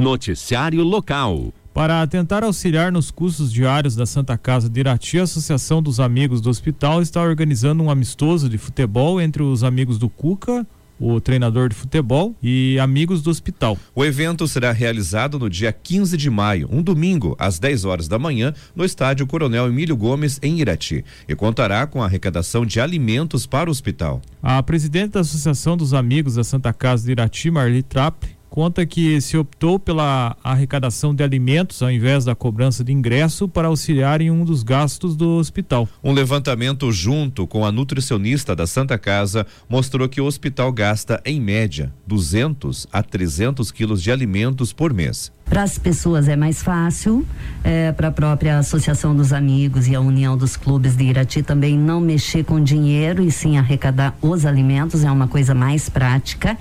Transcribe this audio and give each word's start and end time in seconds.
Noticiário 0.00 0.82
Local. 0.82 1.52
Para 1.74 2.06
tentar 2.06 2.42
auxiliar 2.42 2.90
nos 2.90 3.10
custos 3.10 3.52
diários 3.52 3.94
da 3.94 4.06
Santa 4.06 4.36
Casa 4.38 4.68
de 4.68 4.80
Irati, 4.80 5.20
a 5.20 5.24
Associação 5.24 5.82
dos 5.82 6.00
Amigos 6.00 6.40
do 6.40 6.48
Hospital 6.48 7.02
está 7.02 7.22
organizando 7.22 7.82
um 7.82 7.90
amistoso 7.90 8.48
de 8.48 8.56
futebol 8.56 9.20
entre 9.20 9.42
os 9.42 9.62
amigos 9.62 9.98
do 9.98 10.08
Cuca, 10.08 10.66
o 10.98 11.20
treinador 11.20 11.68
de 11.68 11.74
futebol 11.74 12.34
e 12.42 12.78
amigos 12.78 13.22
do 13.22 13.30
hospital. 13.30 13.76
O 13.94 14.04
evento 14.04 14.48
será 14.48 14.72
realizado 14.72 15.38
no 15.38 15.48
dia 15.50 15.70
15 15.72 16.16
de 16.16 16.30
maio, 16.30 16.68
um 16.72 16.82
domingo, 16.82 17.36
às 17.38 17.58
10 17.58 17.84
horas 17.84 18.08
da 18.08 18.18
manhã, 18.18 18.54
no 18.74 18.84
estádio 18.84 19.26
Coronel 19.26 19.68
Emílio 19.68 19.96
Gomes, 19.96 20.38
em 20.42 20.60
Irati, 20.60 21.04
e 21.28 21.34
contará 21.34 21.86
com 21.86 22.02
a 22.02 22.06
arrecadação 22.06 22.64
de 22.64 22.80
alimentos 22.80 23.46
para 23.46 23.68
o 23.68 23.72
hospital. 23.72 24.20
A 24.42 24.62
presidente 24.62 25.12
da 25.12 25.20
Associação 25.20 25.76
dos 25.76 25.92
Amigos 25.92 26.34
da 26.34 26.44
Santa 26.44 26.72
Casa 26.72 27.04
de 27.04 27.12
Irati, 27.12 27.50
Marli 27.50 27.82
Trapp, 27.82 28.39
conta 28.50 28.84
que 28.84 29.20
se 29.20 29.38
optou 29.38 29.78
pela 29.78 30.36
arrecadação 30.42 31.14
de 31.14 31.22
alimentos 31.22 31.82
ao 31.82 31.90
invés 31.90 32.24
da 32.24 32.34
cobrança 32.34 32.82
de 32.82 32.92
ingresso 32.92 33.48
para 33.48 33.68
auxiliar 33.68 34.20
em 34.20 34.30
um 34.30 34.44
dos 34.44 34.64
gastos 34.64 35.16
do 35.16 35.36
hospital. 35.36 35.88
Um 36.02 36.12
levantamento 36.12 36.90
junto 36.90 37.46
com 37.46 37.64
a 37.64 37.70
nutricionista 37.70 38.54
da 38.54 38.66
Santa 38.66 38.98
Casa 38.98 39.46
mostrou 39.68 40.08
que 40.08 40.20
o 40.20 40.26
hospital 40.26 40.72
gasta, 40.72 41.22
em 41.24 41.40
média, 41.40 41.94
200 42.06 42.88
a 42.92 43.02
300 43.02 43.70
quilos 43.70 44.02
de 44.02 44.10
alimentos 44.10 44.72
por 44.72 44.92
mês. 44.92 45.32
Para 45.50 45.64
as 45.64 45.76
pessoas 45.76 46.28
é 46.28 46.36
mais 46.36 46.62
fácil, 46.62 47.26
é, 47.64 47.90
para 47.90 48.06
a 48.06 48.12
própria 48.12 48.58
Associação 48.58 49.16
dos 49.16 49.32
Amigos 49.32 49.88
e 49.88 49.96
a 49.96 50.00
União 50.00 50.36
dos 50.36 50.56
Clubes 50.56 50.96
de 50.96 51.02
Irati 51.02 51.42
também 51.42 51.76
não 51.76 52.00
mexer 52.00 52.44
com 52.44 52.62
dinheiro 52.62 53.20
e 53.20 53.32
sim 53.32 53.58
arrecadar 53.58 54.16
os 54.22 54.46
alimentos, 54.46 55.02
é 55.02 55.10
uma 55.10 55.26
coisa 55.26 55.52
mais 55.52 55.88
prática. 55.88 56.56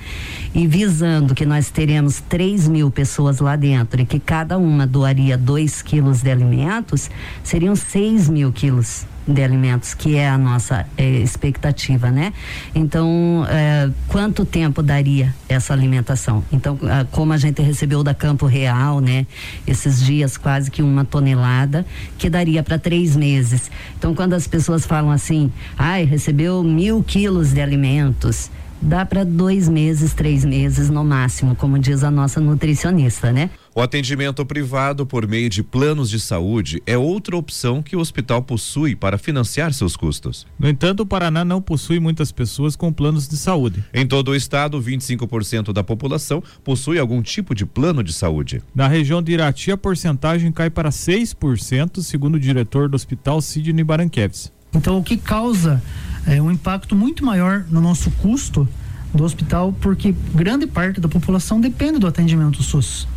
E 0.56 0.66
visando 0.66 1.36
que 1.36 1.46
nós 1.46 1.70
teremos 1.70 2.20
3 2.20 2.68
mil 2.68 2.90
pessoas 2.90 3.40
lá 3.40 3.56
dentro 3.56 4.02
e 4.02 4.06
que 4.08 4.20
cada 4.20 4.58
uma 4.58 4.88
doaria 4.88 5.38
2 5.38 5.84
quilos 5.84 6.24
de 6.24 6.32
alimentos, 6.32 7.12
seriam 7.44 7.76
6 7.76 8.28
mil 8.28 8.52
quilos 8.52 9.06
de 9.28 9.44
alimentos, 9.44 9.94
que 9.94 10.16
é 10.16 10.28
a 10.28 10.38
nossa 10.38 10.86
é, 10.98 11.08
expectativa, 11.20 12.09
né? 12.09 12.34
Então, 12.73 13.45
é, 13.50 13.89
quanto 14.08 14.45
tempo 14.45 14.81
daria 14.81 15.34
essa 15.48 15.73
alimentação? 15.73 16.44
Então, 16.52 16.78
a, 16.84 17.06
como 17.06 17.34
a 17.34 17.38
gente 17.38 17.62
recebeu 17.62 18.03
da 18.03 18.14
Campo 18.14 18.45
Real, 18.45 19.00
né? 19.00 19.28
Esses 19.67 20.03
dias, 20.03 20.38
quase 20.38 20.72
que 20.72 20.81
uma 20.81 21.06
tonelada, 21.06 21.86
que 22.17 22.30
daria 22.30 22.64
para 22.64 22.80
três 22.80 23.16
meses. 23.16 23.70
Então, 23.97 24.16
quando 24.16 24.34
as 24.34 24.47
pessoas 24.47 24.86
falam 24.86 25.12
assim, 25.12 25.52
ai, 25.78 26.03
recebeu 26.06 26.64
mil 26.64 27.03
quilos 27.03 27.53
de 27.53 27.62
alimentos, 27.62 28.50
dá 28.81 29.06
para 29.06 29.23
dois 29.23 29.67
meses, 29.67 30.14
três 30.14 30.45
meses 30.45 30.90
no 30.90 31.03
máximo, 31.03 31.56
como 31.56 31.78
diz 31.78 32.03
a 32.03 32.12
nossa 32.12 32.40
nutricionista, 32.40 33.31
né? 33.31 33.50
O 33.80 33.81
atendimento 33.81 34.45
privado 34.45 35.05
por 35.05 35.25
meio 35.25 35.49
de 35.49 35.63
planos 35.63 36.09
de 36.09 36.19
saúde 36.19 36.83
é 36.85 36.97
outra 36.97 37.38
opção 37.38 37.81
que 37.81 37.95
o 37.95 37.99
hospital 38.02 38.41
possui 38.41 38.94
para 38.94 39.17
financiar 39.17 39.73
seus 39.73 39.95
custos. 39.95 40.45
No 40.59 40.67
entanto, 40.67 41.03
o 41.03 41.05
Paraná 41.05 41.45
não 41.45 41.61
possui 41.61 41.97
muitas 41.97 42.30
pessoas 42.30 42.75
com 42.75 42.91
planos 42.91 43.25
de 43.25 43.38
saúde. 43.38 43.81
Em 43.94 44.05
todo 44.05 44.31
o 44.31 44.35
estado, 44.35 44.81
25% 44.81 45.72
da 45.72 45.81
população 45.81 46.44
possui 46.61 47.00
algum 47.00 47.22
tipo 47.22 47.55
de 47.55 47.66
plano 47.66 48.03
de 48.03 48.11
saúde. 48.11 48.61
Na 48.75 48.85
região 48.85 49.22
de 49.22 49.31
Irati, 49.31 49.72
a 49.72 49.77
porcentagem 49.77 50.52
cai 50.52 50.69
para 50.69 50.89
6%, 50.89 52.02
segundo 52.02 52.35
o 52.35 52.39
diretor 52.39 52.89
do 52.89 52.95
hospital 52.95 53.39
Sidney 53.39 53.85
Baranqueves. 53.85 54.52
Então, 54.73 54.97
o 54.97 55.03
que 55.03 55.16
causa 55.16 55.81
é, 56.27 56.41
um 56.41 56.52
impacto 56.52 56.97
muito 56.97 57.23
maior 57.23 57.63
no 57.69 57.80
nosso 57.80 58.11
custo 58.11 58.67
do 59.13 59.23
hospital, 59.23 59.73
porque 59.80 60.13
grande 60.35 60.67
parte 60.67 61.00
da 61.00 61.07
população 61.07 61.61
depende 61.61 61.97
do 61.97 62.07
atendimento 62.07 62.61
SUS. 62.61 63.07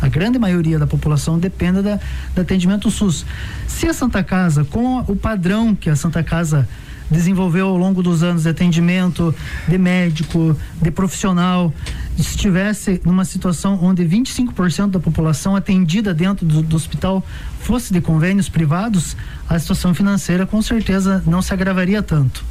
A 0.00 0.08
grande 0.08 0.38
maioria 0.38 0.78
da 0.78 0.86
população 0.86 1.38
depende 1.38 1.82
da, 1.82 2.00
do 2.34 2.40
atendimento 2.40 2.90
SUS. 2.90 3.24
Se 3.66 3.86
a 3.86 3.94
Santa 3.94 4.22
Casa, 4.22 4.64
com 4.64 4.98
o 5.00 5.14
padrão 5.14 5.74
que 5.74 5.90
a 5.90 5.96
Santa 5.96 6.22
Casa 6.22 6.68
desenvolveu 7.10 7.66
ao 7.66 7.76
longo 7.76 8.02
dos 8.02 8.22
anos 8.22 8.44
de 8.44 8.48
atendimento, 8.48 9.34
de 9.66 9.76
médico, 9.76 10.56
de 10.80 10.90
profissional, 10.90 11.72
estivesse 12.16 13.00
numa 13.04 13.24
situação 13.24 13.78
onde 13.82 14.04
25% 14.04 14.90
da 14.90 15.00
população 15.00 15.56
atendida 15.56 16.14
dentro 16.14 16.46
do, 16.46 16.62
do, 16.62 16.76
hospital 16.76 17.24
fosse 17.60 17.92
de 17.92 18.00
convênios 18.00 18.48
privados, 18.48 19.16
a 19.48 19.58
situação 19.58 19.92
financeira 19.92 20.46
com 20.46 20.62
certeza 20.62 21.22
não 21.26 21.42
se 21.42 21.52
agravaria 21.52 22.02
tanto. 22.02 22.44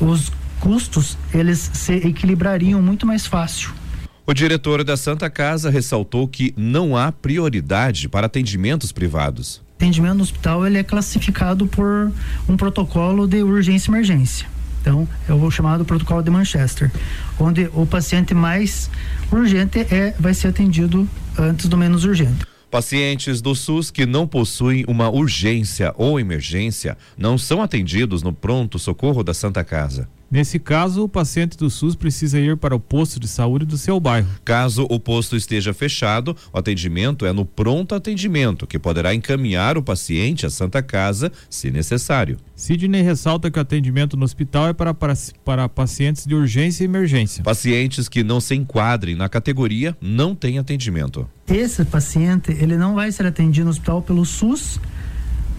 Os 0.00 0.32
custos 0.60 1.18
eles 1.34 1.70
se 1.74 1.92
equilibrariam 1.92 2.80
muito 2.80 3.06
mais 3.06 3.26
fácil. 3.26 3.79
O 4.26 4.34
diretor 4.34 4.84
da 4.84 4.96
Santa 4.96 5.28
Casa 5.30 5.70
ressaltou 5.70 6.28
que 6.28 6.54
não 6.56 6.96
há 6.96 7.10
prioridade 7.10 8.08
para 8.08 8.26
atendimentos 8.26 8.92
privados. 8.92 9.56
O 9.56 9.62
atendimento 9.82 10.16
no 10.16 10.22
hospital 10.22 10.66
ele 10.66 10.78
é 10.78 10.82
classificado 10.82 11.66
por 11.66 12.12
um 12.48 12.56
protocolo 12.56 13.26
de 13.26 13.42
urgência 13.42 13.90
e 13.90 13.94
emergência. 13.94 14.46
Então, 14.80 15.08
é 15.28 15.32
o 15.32 15.50
chamado 15.50 15.84
protocolo 15.84 16.22
de 16.22 16.30
Manchester, 16.30 16.90
onde 17.38 17.68
o 17.74 17.84
paciente 17.86 18.32
mais 18.34 18.90
urgente 19.30 19.80
é 19.80 20.14
vai 20.18 20.32
ser 20.32 20.48
atendido 20.48 21.08
antes 21.38 21.66
do 21.66 21.76
menos 21.76 22.04
urgente. 22.04 22.46
Pacientes 22.70 23.42
do 23.42 23.54
SUS 23.54 23.90
que 23.90 24.06
não 24.06 24.26
possuem 24.26 24.84
uma 24.86 25.10
urgência 25.10 25.92
ou 25.96 26.20
emergência 26.20 26.96
não 27.18 27.36
são 27.36 27.62
atendidos 27.62 28.22
no 28.22 28.32
pronto 28.32 28.78
socorro 28.78 29.24
da 29.24 29.34
Santa 29.34 29.64
Casa. 29.64 30.08
Nesse 30.30 30.60
caso, 30.60 31.02
o 31.02 31.08
paciente 31.08 31.58
do 31.58 31.68
SUS 31.68 31.96
precisa 31.96 32.38
ir 32.38 32.56
para 32.56 32.72
o 32.72 32.78
posto 32.78 33.18
de 33.18 33.26
saúde 33.26 33.64
do 33.64 33.76
seu 33.76 33.98
bairro. 33.98 34.28
Caso 34.44 34.86
o 34.88 35.00
posto 35.00 35.34
esteja 35.34 35.74
fechado, 35.74 36.36
o 36.52 36.58
atendimento 36.58 37.26
é 37.26 37.32
no 37.32 37.44
pronto 37.44 37.96
atendimento, 37.96 38.64
que 38.64 38.78
poderá 38.78 39.12
encaminhar 39.12 39.76
o 39.76 39.82
paciente 39.82 40.46
à 40.46 40.50
Santa 40.50 40.80
Casa, 40.84 41.32
se 41.50 41.68
necessário. 41.72 42.38
Sidney 42.54 43.02
ressalta 43.02 43.50
que 43.50 43.58
o 43.58 43.62
atendimento 43.62 44.16
no 44.16 44.24
hospital 44.24 44.68
é 44.68 44.72
para, 44.72 44.94
para, 44.94 45.14
para 45.44 45.68
pacientes 45.68 46.24
de 46.24 46.34
urgência 46.36 46.84
e 46.84 46.86
emergência. 46.86 47.42
Pacientes 47.42 48.08
que 48.08 48.22
não 48.22 48.40
se 48.40 48.54
enquadrem 48.54 49.16
na 49.16 49.28
categoria 49.28 49.96
não 50.00 50.36
têm 50.36 50.60
atendimento. 50.60 51.28
Esse 51.48 51.84
paciente, 51.84 52.52
ele 52.52 52.76
não 52.76 52.94
vai 52.94 53.10
ser 53.10 53.26
atendido 53.26 53.64
no 53.64 53.70
hospital 53.70 54.00
pelo 54.00 54.24
SUS, 54.24 54.78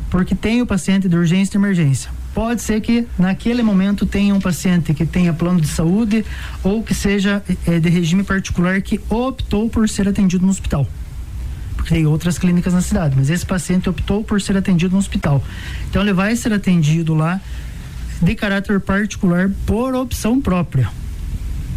porque 0.09 0.34
tem 0.34 0.62
o 0.62 0.66
paciente 0.66 1.09
de 1.09 1.18
urgência 1.18 1.58
e 1.58 1.59
emergência 1.59 2.21
Pode 2.34 2.62
ser 2.62 2.80
que 2.80 3.08
naquele 3.19 3.62
momento 3.62 4.06
tenha 4.06 4.34
um 4.34 4.40
paciente 4.40 4.94
que 4.94 5.06
tenha 5.06 5.34
plano 5.34 5.59
de 5.59 5.68
saúde 5.68 6.25
ou 6.64 6.81
que 6.81 6.94
seja 6.94 7.44
é, 7.68 7.80
de 7.80 7.90
regime 7.90 8.24
particular 8.24 8.81
que 8.81 9.00
optou 9.09 9.69
por 9.69 9.90
ser 9.90 10.08
atendido 10.08 10.46
no 10.46 10.52
hospital. 10.52 10.88
Porque 11.75 11.94
tem 11.94 12.06
outras 12.06 12.38
clínicas 12.38 12.74
na 12.74 12.81
cidade, 12.81 13.16
mas 13.18 13.30
esse 13.30 13.46
paciente 13.46 13.90
optou 13.90 14.24
por 14.24 14.41
ser 14.41 14.56
atendido 14.56 14.94
no 14.94 15.00
hospital. 15.00 15.44
Então 15.90 16.02
ele 16.02 16.14
vai 16.14 16.36
ser 16.36 16.53
atendido 16.53 17.14
lá 17.14 17.41
de 18.22 18.36
caráter 18.36 18.80
particular 18.80 19.50
por 19.66 19.94
opção 19.94 20.40
própria 20.40 21.00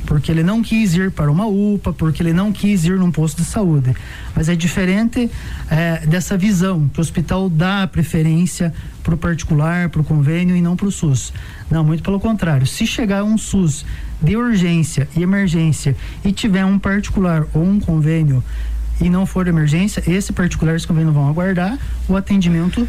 porque 0.07 0.31
ele 0.31 0.43
não 0.43 0.63
quis 0.63 0.95
ir 0.95 1.11
para 1.11 1.31
uma 1.31 1.47
UPA, 1.47 1.93
porque 1.93 2.23
ele 2.23 2.33
não 2.33 2.53
quis 2.53 2.85
ir 2.85 2.99
num 2.99 3.11
posto 3.11 3.43
de 3.43 3.49
saúde. 3.49 3.95
Mas 4.35 4.49
é 4.49 4.55
diferente 4.55 5.31
é, 5.71 6.07
dessa 6.07 6.37
visão 6.37 6.89
que 6.89 6.99
o 6.99 7.03
hospital 7.03 7.49
dá 7.49 7.87
preferência 7.87 8.73
para 9.03 9.15
o 9.15 9.19
particular, 9.19 9.89
para 9.89 10.01
o 10.01 10.05
convênio 10.05 10.57
e 10.57 10.63
não 10.63 10.77
para 10.77 10.87
o 10.87 10.93
SUS. 10.93 11.33
Não, 11.71 11.85
muito 11.85 12.03
pelo 12.03 12.21
contrário. 12.21 12.67
Se 12.67 12.87
chegar 12.87 13.25
um 13.25 13.37
SUS 13.37 13.85
de 14.21 14.37
urgência 14.37 15.09
e 15.17 15.23
emergência 15.23 15.97
e 16.25 16.33
tiver 16.33 16.65
um 16.65 16.79
particular 16.79 17.47
ou 17.53 17.63
um 17.63 17.79
convênio 17.79 18.43
e 19.01 19.11
não 19.11 19.27
for 19.27 19.47
emergência, 19.47 20.03
esse 20.07 20.33
particular 20.33 20.75
e 20.75 20.77
esse 20.77 20.87
convênio 20.87 21.13
vão 21.13 21.29
aguardar 21.29 21.79
o 22.09 22.17
atendimento 22.17 22.89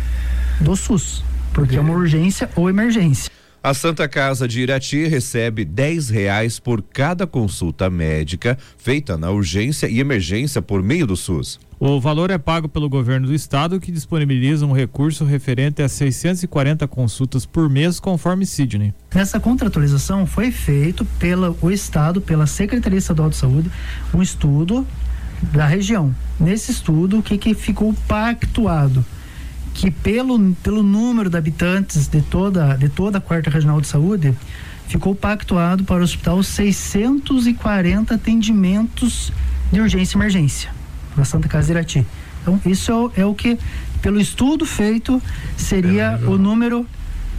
do 0.62 0.76
SUS, 0.76 1.24
porque 1.54 1.76
é 1.76 1.82
uma 1.82 1.94
urgência 1.94 2.50
ou 2.56 2.70
emergência. 2.70 3.32
A 3.66 3.74
Santa 3.74 4.08
Casa 4.08 4.48
de 4.48 4.62
Irati 4.62 5.08
recebe 5.08 5.66
dez 5.66 6.08
reais 6.08 6.60
por 6.60 6.84
cada 6.84 7.26
consulta 7.26 7.90
médica 7.90 8.60
feita 8.78 9.18
na 9.18 9.32
urgência 9.32 9.88
e 9.88 10.00
emergência 10.00 10.62
por 10.62 10.84
meio 10.84 11.08
do 11.08 11.18
SUS. 11.18 11.60
O 11.80 12.00
valor 12.00 12.30
é 12.30 12.38
pago 12.38 12.70
pelo 12.70 12.88
governo 12.88 13.26
do 13.26 13.34
estado, 13.34 13.80
que 13.80 13.92
disponibiliza 13.92 14.68
um 14.68 14.72
recurso 14.72 15.26
referente 15.26 15.82
a 15.82 15.90
640 15.90 16.88
consultas 16.88 17.44
por 17.44 17.68
mês, 17.68 18.00
conforme 18.00 18.46
Sidney. 18.46 18.94
Nessa 19.12 19.40
contratualização 19.40 20.28
foi 20.28 20.52
feito 20.52 21.04
pelo 21.18 21.58
o 21.60 21.72
estado, 21.72 22.22
pela 22.22 22.46
Secretaria 22.46 23.00
Estadual 23.00 23.32
de 23.32 23.36
Saúde, 23.36 23.72
um 24.14 24.22
estudo 24.22 24.86
da 25.42 25.66
região. 25.66 26.16
Nesse 26.40 26.72
estudo, 26.72 27.18
o 27.18 27.24
que, 27.24 27.36
que 27.36 27.56
ficou 27.56 27.96
pactuado? 28.08 29.04
Que 29.76 29.92
pelo, 29.92 30.54
pelo 30.64 30.82
número 30.82 31.30
de 31.30 31.38
habitantes 31.38 32.08
de 32.08 32.22
toda, 32.22 32.76
de 32.76 32.88
toda 32.88 33.18
a 33.18 33.22
quarta 33.22 33.50
regional 33.50 33.80
de 33.82 33.88
saúde, 33.88 34.34
ficou 34.88 35.14
pactuado 35.14 35.84
para 35.84 36.00
o 36.00 36.04
hospital 36.04 36.42
640 36.42 38.16
atendimentos 38.16 39.34
de 39.72 39.82
urgência 39.82 40.16
e 40.16 40.18
emergência 40.18 40.70
na 41.16 41.26
Santa 41.26 41.50
Casa 41.50 41.68
de 41.68 41.72
Irati. 41.74 42.08
Então, 42.42 42.62
isso 42.66 42.90
é 42.90 42.96
o, 42.96 43.12
é 43.18 43.26
o 43.26 43.36
que, 43.36 43.60
pelo 44.02 44.20
estudo 44.20 44.66
feito, 44.66 45.22
seria 45.58 46.20
o 46.26 46.38
número 46.38 46.88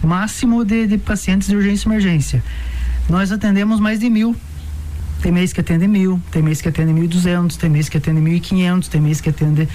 máximo 0.03 0.63
de, 0.63 0.87
de 0.87 0.99
pacientes 0.99 1.49
de 1.49 1.57
urgência 1.57 1.89
e 1.89 1.91
emergência. 1.91 2.45
Nós 3.09 3.33
atendemos 3.33 3.81
mais 3.81 4.01
de 4.01 4.11
mil 4.11 4.37
Tem 5.27 5.33
mês 5.33 5.53
que 5.53 5.61
atende 5.61 5.89
mil, 5.89 6.23
tem 6.31 6.41
mês 6.41 6.61
que 6.61 6.69
atende 6.69 6.93
mil 6.93 7.03
e 7.03 7.09
duzentos, 7.09 7.57
tem 7.57 7.69
mês 7.69 7.89
que 7.89 7.97
atende 7.97 8.21
mil 8.21 8.35
e 8.35 8.39
quinhentos, 8.39 8.89
tem 8.89 9.01
mês 9.01 9.21
que 9.21 9.29
atende 9.29 9.69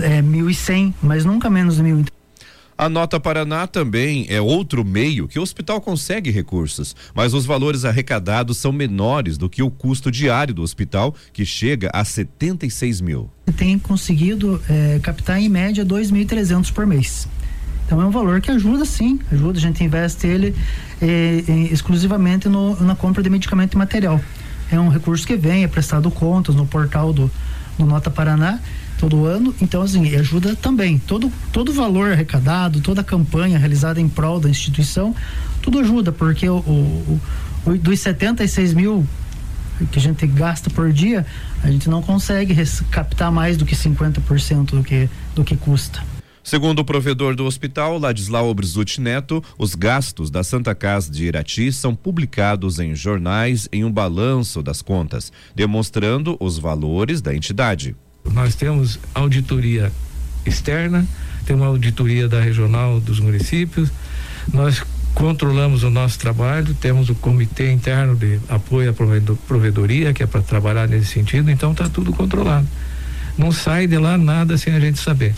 é, 0.00 0.22
mil 0.22 0.48
e 0.48 0.54
cem, 0.54 0.94
mas 1.02 1.26
nunca 1.26 1.50
menos 1.50 1.76
de 1.76 1.82
mil. 1.82 2.02
A 2.78 2.88
Nota 2.88 3.20
Paraná 3.20 3.66
também 3.66 4.24
é 4.30 4.40
outro 4.40 4.82
meio 4.82 5.28
que 5.28 5.38
o 5.38 5.42
hospital 5.42 5.78
consegue 5.78 6.30
recursos, 6.30 6.96
mas 7.14 7.34
os 7.34 7.44
valores 7.44 7.84
arrecadados 7.84 8.56
são 8.56 8.72
menores 8.72 9.36
do 9.36 9.46
que 9.46 9.62
o 9.62 9.70
custo 9.70 10.10
diário 10.10 10.54
do 10.54 10.62
hospital, 10.62 11.14
que 11.34 11.44
chega 11.44 11.90
a 11.92 12.02
76 12.02 13.02
mil. 13.02 13.30
Tem 13.58 13.78
conseguido 13.78 14.58
é, 14.70 15.00
captar 15.02 15.38
em 15.38 15.50
média 15.50 15.84
2.300 15.84 16.72
por 16.72 16.86
mês. 16.86 17.28
Então 17.84 18.00
é 18.00 18.06
um 18.06 18.10
valor 18.10 18.40
que 18.40 18.50
ajuda 18.50 18.86
sim, 18.86 19.20
ajuda, 19.30 19.58
a 19.58 19.60
gente 19.60 19.84
investe 19.84 20.26
ele 20.26 20.54
é, 20.98 21.44
é, 21.46 21.52
exclusivamente 21.70 22.48
no, 22.48 22.82
na 22.82 22.96
compra 22.96 23.22
de 23.22 23.28
medicamento 23.28 23.74
e 23.74 23.76
material. 23.76 24.18
É 24.74 24.80
um 24.80 24.88
recurso 24.88 25.26
que 25.26 25.36
vem, 25.36 25.64
é 25.64 25.68
prestado 25.68 26.10
contas 26.10 26.54
no 26.54 26.66
portal 26.66 27.12
do, 27.12 27.30
do 27.78 27.86
Nota 27.86 28.10
Paraná 28.10 28.58
todo 28.98 29.24
ano. 29.24 29.54
Então, 29.60 29.82
assim, 29.82 30.14
ajuda 30.14 30.56
também. 30.56 30.98
Todo, 30.98 31.30
todo 31.52 31.72
valor 31.72 32.12
arrecadado, 32.12 32.80
toda 32.80 33.02
campanha 33.02 33.58
realizada 33.58 34.00
em 34.00 34.08
prol 34.08 34.40
da 34.40 34.48
instituição, 34.48 35.14
tudo 35.62 35.78
ajuda, 35.78 36.12
porque 36.12 36.48
o, 36.48 36.56
o, 36.56 37.20
o 37.66 37.78
dos 37.78 38.00
76 38.00 38.74
mil 38.74 39.06
que 39.90 39.98
a 39.98 40.02
gente 40.02 40.26
gasta 40.26 40.70
por 40.70 40.92
dia, 40.92 41.26
a 41.62 41.70
gente 41.70 41.88
não 41.90 42.00
consegue 42.00 42.54
captar 42.90 43.32
mais 43.32 43.56
do 43.56 43.64
que 43.64 43.74
50% 43.74 44.66
do 44.66 44.84
que, 44.84 45.08
do 45.34 45.42
que 45.42 45.56
custa. 45.56 46.00
Segundo 46.44 46.80
o 46.80 46.84
provedor 46.84 47.34
do 47.34 47.46
hospital, 47.46 47.98
Ladislau 47.98 48.52
Brizuti 48.52 49.00
Neto, 49.00 49.42
os 49.58 49.74
gastos 49.74 50.30
da 50.30 50.44
Santa 50.44 50.74
Casa 50.74 51.10
de 51.10 51.24
Irati 51.24 51.72
são 51.72 51.94
publicados 51.94 52.78
em 52.78 52.94
jornais 52.94 53.66
em 53.72 53.82
um 53.82 53.90
balanço 53.90 54.62
das 54.62 54.82
contas, 54.82 55.32
demonstrando 55.54 56.36
os 56.38 56.58
valores 56.58 57.22
da 57.22 57.34
entidade. 57.34 57.96
Nós 58.30 58.54
temos 58.54 59.00
auditoria 59.14 59.90
externa, 60.44 61.08
temos 61.46 61.64
auditoria 61.66 62.28
da 62.28 62.42
regional 62.42 63.00
dos 63.00 63.20
municípios, 63.20 63.90
nós 64.52 64.84
controlamos 65.14 65.82
o 65.82 65.88
nosso 65.88 66.18
trabalho, 66.18 66.74
temos 66.74 67.08
o 67.08 67.14
comitê 67.14 67.72
interno 67.72 68.14
de 68.14 68.38
apoio 68.50 68.90
à 68.90 68.92
provedoria, 69.48 70.12
que 70.12 70.22
é 70.22 70.26
para 70.26 70.42
trabalhar 70.42 70.86
nesse 70.86 71.06
sentido, 71.06 71.50
então 71.50 71.72
está 71.72 71.88
tudo 71.88 72.12
controlado. 72.12 72.68
Não 73.38 73.50
sai 73.50 73.86
de 73.86 73.96
lá 73.96 74.18
nada 74.18 74.58
sem 74.58 74.74
a 74.74 74.80
gente 74.80 74.98
saber. 74.98 75.34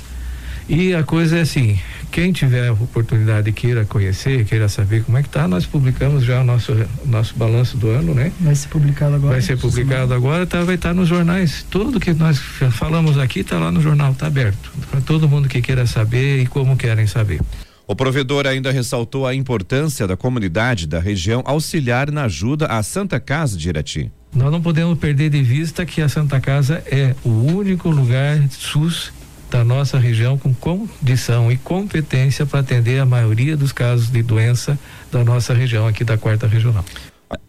E 0.68 0.94
a 0.94 1.04
coisa 1.04 1.38
é 1.38 1.40
assim, 1.42 1.78
quem 2.10 2.32
tiver 2.32 2.68
a 2.68 2.72
oportunidade 2.72 3.48
e 3.48 3.52
queira 3.52 3.84
conhecer, 3.84 4.44
queira 4.44 4.68
saber 4.68 5.04
como 5.04 5.16
é 5.16 5.22
que 5.22 5.28
tá, 5.28 5.46
nós 5.46 5.64
publicamos 5.64 6.24
já 6.24 6.40
o 6.40 6.44
nosso 6.44 6.72
nosso 7.04 7.36
balanço 7.36 7.76
do 7.76 7.88
ano, 7.88 8.14
né? 8.14 8.32
Vai 8.40 8.54
ser 8.54 8.68
publicado 8.68 9.14
agora. 9.14 9.32
Vai 9.32 9.42
ser 9.42 9.56
publicado 9.56 10.12
agora, 10.12 10.44
tá, 10.44 10.64
vai 10.64 10.74
estar 10.74 10.88
tá 10.88 10.94
nos 10.94 11.08
jornais. 11.08 11.64
Tudo 11.70 12.00
que 12.00 12.12
nós 12.12 12.38
falamos 12.72 13.16
aqui 13.16 13.40
está 13.40 13.58
lá 13.58 13.70
no 13.70 13.80
jornal, 13.80 14.12
tá 14.14 14.26
aberto 14.26 14.72
para 14.90 15.00
todo 15.00 15.28
mundo 15.28 15.48
que 15.48 15.62
queira 15.62 15.86
saber 15.86 16.42
e 16.42 16.46
como 16.46 16.76
querem 16.76 17.06
saber. 17.06 17.40
O 17.86 17.94
provedor 17.94 18.48
ainda 18.48 18.72
ressaltou 18.72 19.24
a 19.24 19.34
importância 19.34 20.08
da 20.08 20.16
comunidade 20.16 20.88
da 20.88 20.98
região 20.98 21.44
auxiliar 21.46 22.10
na 22.10 22.24
ajuda 22.24 22.66
à 22.66 22.82
Santa 22.82 23.20
Casa 23.20 23.56
de 23.56 23.68
Irati. 23.68 24.10
Nós 24.34 24.50
não 24.50 24.60
podemos 24.60 24.98
perder 24.98 25.30
de 25.30 25.42
vista 25.42 25.86
que 25.86 26.02
a 26.02 26.08
Santa 26.08 26.40
Casa 26.40 26.82
é 26.86 27.14
o 27.24 27.30
único 27.30 27.88
lugar 27.88 28.42
SUS 28.50 29.12
da 29.50 29.64
nossa 29.64 29.98
região 29.98 30.36
com 30.36 30.52
condição 30.54 31.50
e 31.50 31.56
competência 31.56 32.44
para 32.44 32.60
atender 32.60 33.00
a 33.00 33.06
maioria 33.06 33.56
dos 33.56 33.72
casos 33.72 34.10
de 34.10 34.22
doença 34.22 34.78
da 35.10 35.24
nossa 35.24 35.54
região 35.54 35.86
aqui 35.86 36.04
da 36.04 36.18
quarta 36.18 36.46
regional. 36.46 36.84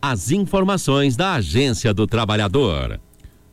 As 0.02 0.32
informações 0.32 1.16
da 1.16 1.34
Agência 1.34 1.94
do 1.94 2.08
Trabalhador. 2.08 3.00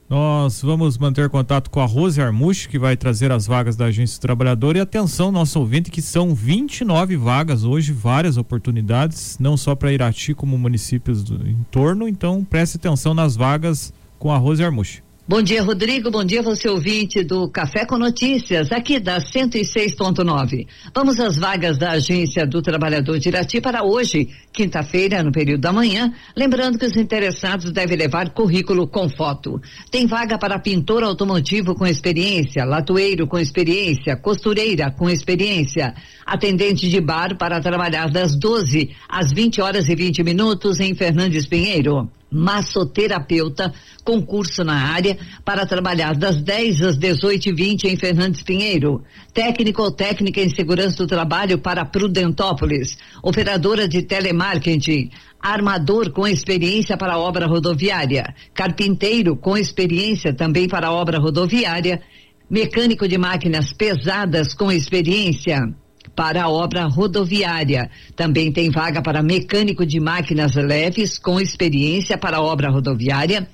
Nós 0.08 0.61
vamos 0.62 0.99
manter 0.99 1.31
contato 1.31 1.70
com 1.70 1.81
a 1.81 1.87
Rose 1.87 2.20
Armuch, 2.20 2.69
que 2.69 2.79
vai 2.79 2.96
trazer 2.96 3.32
as 3.32 3.46
vagas 3.46 3.75
da 3.75 3.87
Agência 3.87 4.19
do 4.19 4.20
Trabalhador. 4.20 4.76
E 4.76 4.81
atenção, 4.81 5.32
nosso 5.32 5.58
ouvinte, 5.58 5.90
que 5.90 6.02
são 6.02 6.35
29 6.35 7.17
vagas 7.17 7.64
hoje, 7.64 7.93
várias 7.93 8.37
oportunidades, 8.37 9.38
não 9.40 9.56
só 9.56 9.75
para 9.75 9.93
Irati, 9.93 10.35
como 10.35 10.58
municípios 10.58 11.25
do 11.25 11.49
entorno. 11.49 12.06
Então, 12.06 12.44
preste 12.44 12.76
atenção 12.76 13.14
nas 13.14 13.35
vagas 13.35 13.93
com 14.19 14.31
a 14.31 14.37
Rose 14.37 14.62
Armuch. 14.62 15.04
Bom 15.26 15.41
dia, 15.41 15.62
Rodrigo. 15.62 16.11
Bom 16.11 16.23
dia, 16.23 16.43
você 16.43 16.69
ouvinte 16.69 17.25
do 17.25 17.49
Café 17.49 17.87
com 17.87 17.97
Notícias, 17.97 18.71
aqui 18.71 19.00
da 19.00 19.21
106.9. 19.21 20.67
Vamos 20.94 21.19
às 21.19 21.38
vagas 21.38 21.79
da 21.79 21.93
Agência 21.93 22.47
do 22.47 22.61
Trabalhador 22.61 23.19
de 23.19 23.31
Irati 23.31 23.59
para 23.59 23.82
hoje, 23.82 24.29
quinta-feira, 24.53 25.23
no 25.23 25.32
período 25.32 25.62
da 25.62 25.73
manhã. 25.73 26.12
Lembrando 26.37 26.79
que 26.79 26.85
os 26.85 26.94
interessados 26.94 27.73
devem 27.73 27.97
levar 27.97 28.35
currículo 28.35 28.87
com 28.87 29.09
foto. 29.09 29.59
Tem 29.91 30.06
vaga 30.06 30.37
para 30.37 30.59
pintor 30.59 31.03
automotivo 31.03 31.75
com 31.75 31.87
experiência, 31.87 32.62
latoeiro 32.67 33.26
com 33.26 33.38
experiência, 33.38 34.17
costureira 34.17 34.91
com 34.91 35.09
experiência, 35.09 35.94
atendente 36.26 36.87
de 36.87 37.00
bar 37.00 37.35
para 37.38 37.62
trabalhar 37.62 38.11
das 38.11 38.37
12 38.37 38.91
às 39.09 39.32
20 39.32 39.62
horas 39.62 39.88
e 39.88 39.94
20 39.94 40.23
minutos 40.23 40.81
em 40.81 40.94
Fernandes 40.94 41.47
Pinheiro 41.47 42.11
massoterapeuta, 42.35 43.73
concurso 44.05 44.65
na 44.65 44.75
área 44.75 45.17
para 45.45 45.65
trabalhar 45.65 46.15
das 46.17 46.43
10 46.43 46.83
às 46.83 46.97
18 46.97 47.49
e 47.49 47.53
20 47.53 47.85
em 47.85 47.97
Fernandes 47.97 48.43
Pinheiro. 48.43 49.03
Técnico 49.33 49.83
ou 49.83 49.91
técnica 49.91 50.41
em 50.41 50.51
segurança 50.51 50.97
do 50.97 51.07
trabalho 51.07 51.59
para 51.59 51.85
Prudentópolis. 51.85 52.99
Operadora 53.23 53.87
de 53.87 54.03
telemarketing. 54.03 55.11
Armador 55.41 56.11
com 56.11 56.27
experiência 56.27 56.97
para 56.97 57.19
obra 57.19 57.47
rodoviária. 57.47 58.35
Carpinteiro 58.53 59.37
com 59.37 59.57
experiência 59.57 60.35
também 60.35 60.69
para 60.69 60.91
obra 60.91 61.19
rodoviária. 61.19 62.03
Mecânico 62.51 63.07
de 63.07 63.17
máquinas 63.17 63.73
pesadas 63.73 64.53
com 64.53 64.71
experiência 64.71 65.75
para 66.14 66.44
a 66.44 66.49
obra 66.49 66.84
rodoviária. 66.87 67.90
Também 68.16 68.52
tem 68.52 68.70
vaga 68.70 69.02
para 69.02 69.22
mecânico 69.22 69.84
de 69.84 70.00
máquinas 70.00 70.55
leves 70.55 71.19
com 71.19 71.40
experiência 71.40 72.16
para 72.16 72.38
a 72.38 72.43
obra 72.43 72.70
rodoviária. 72.70 73.49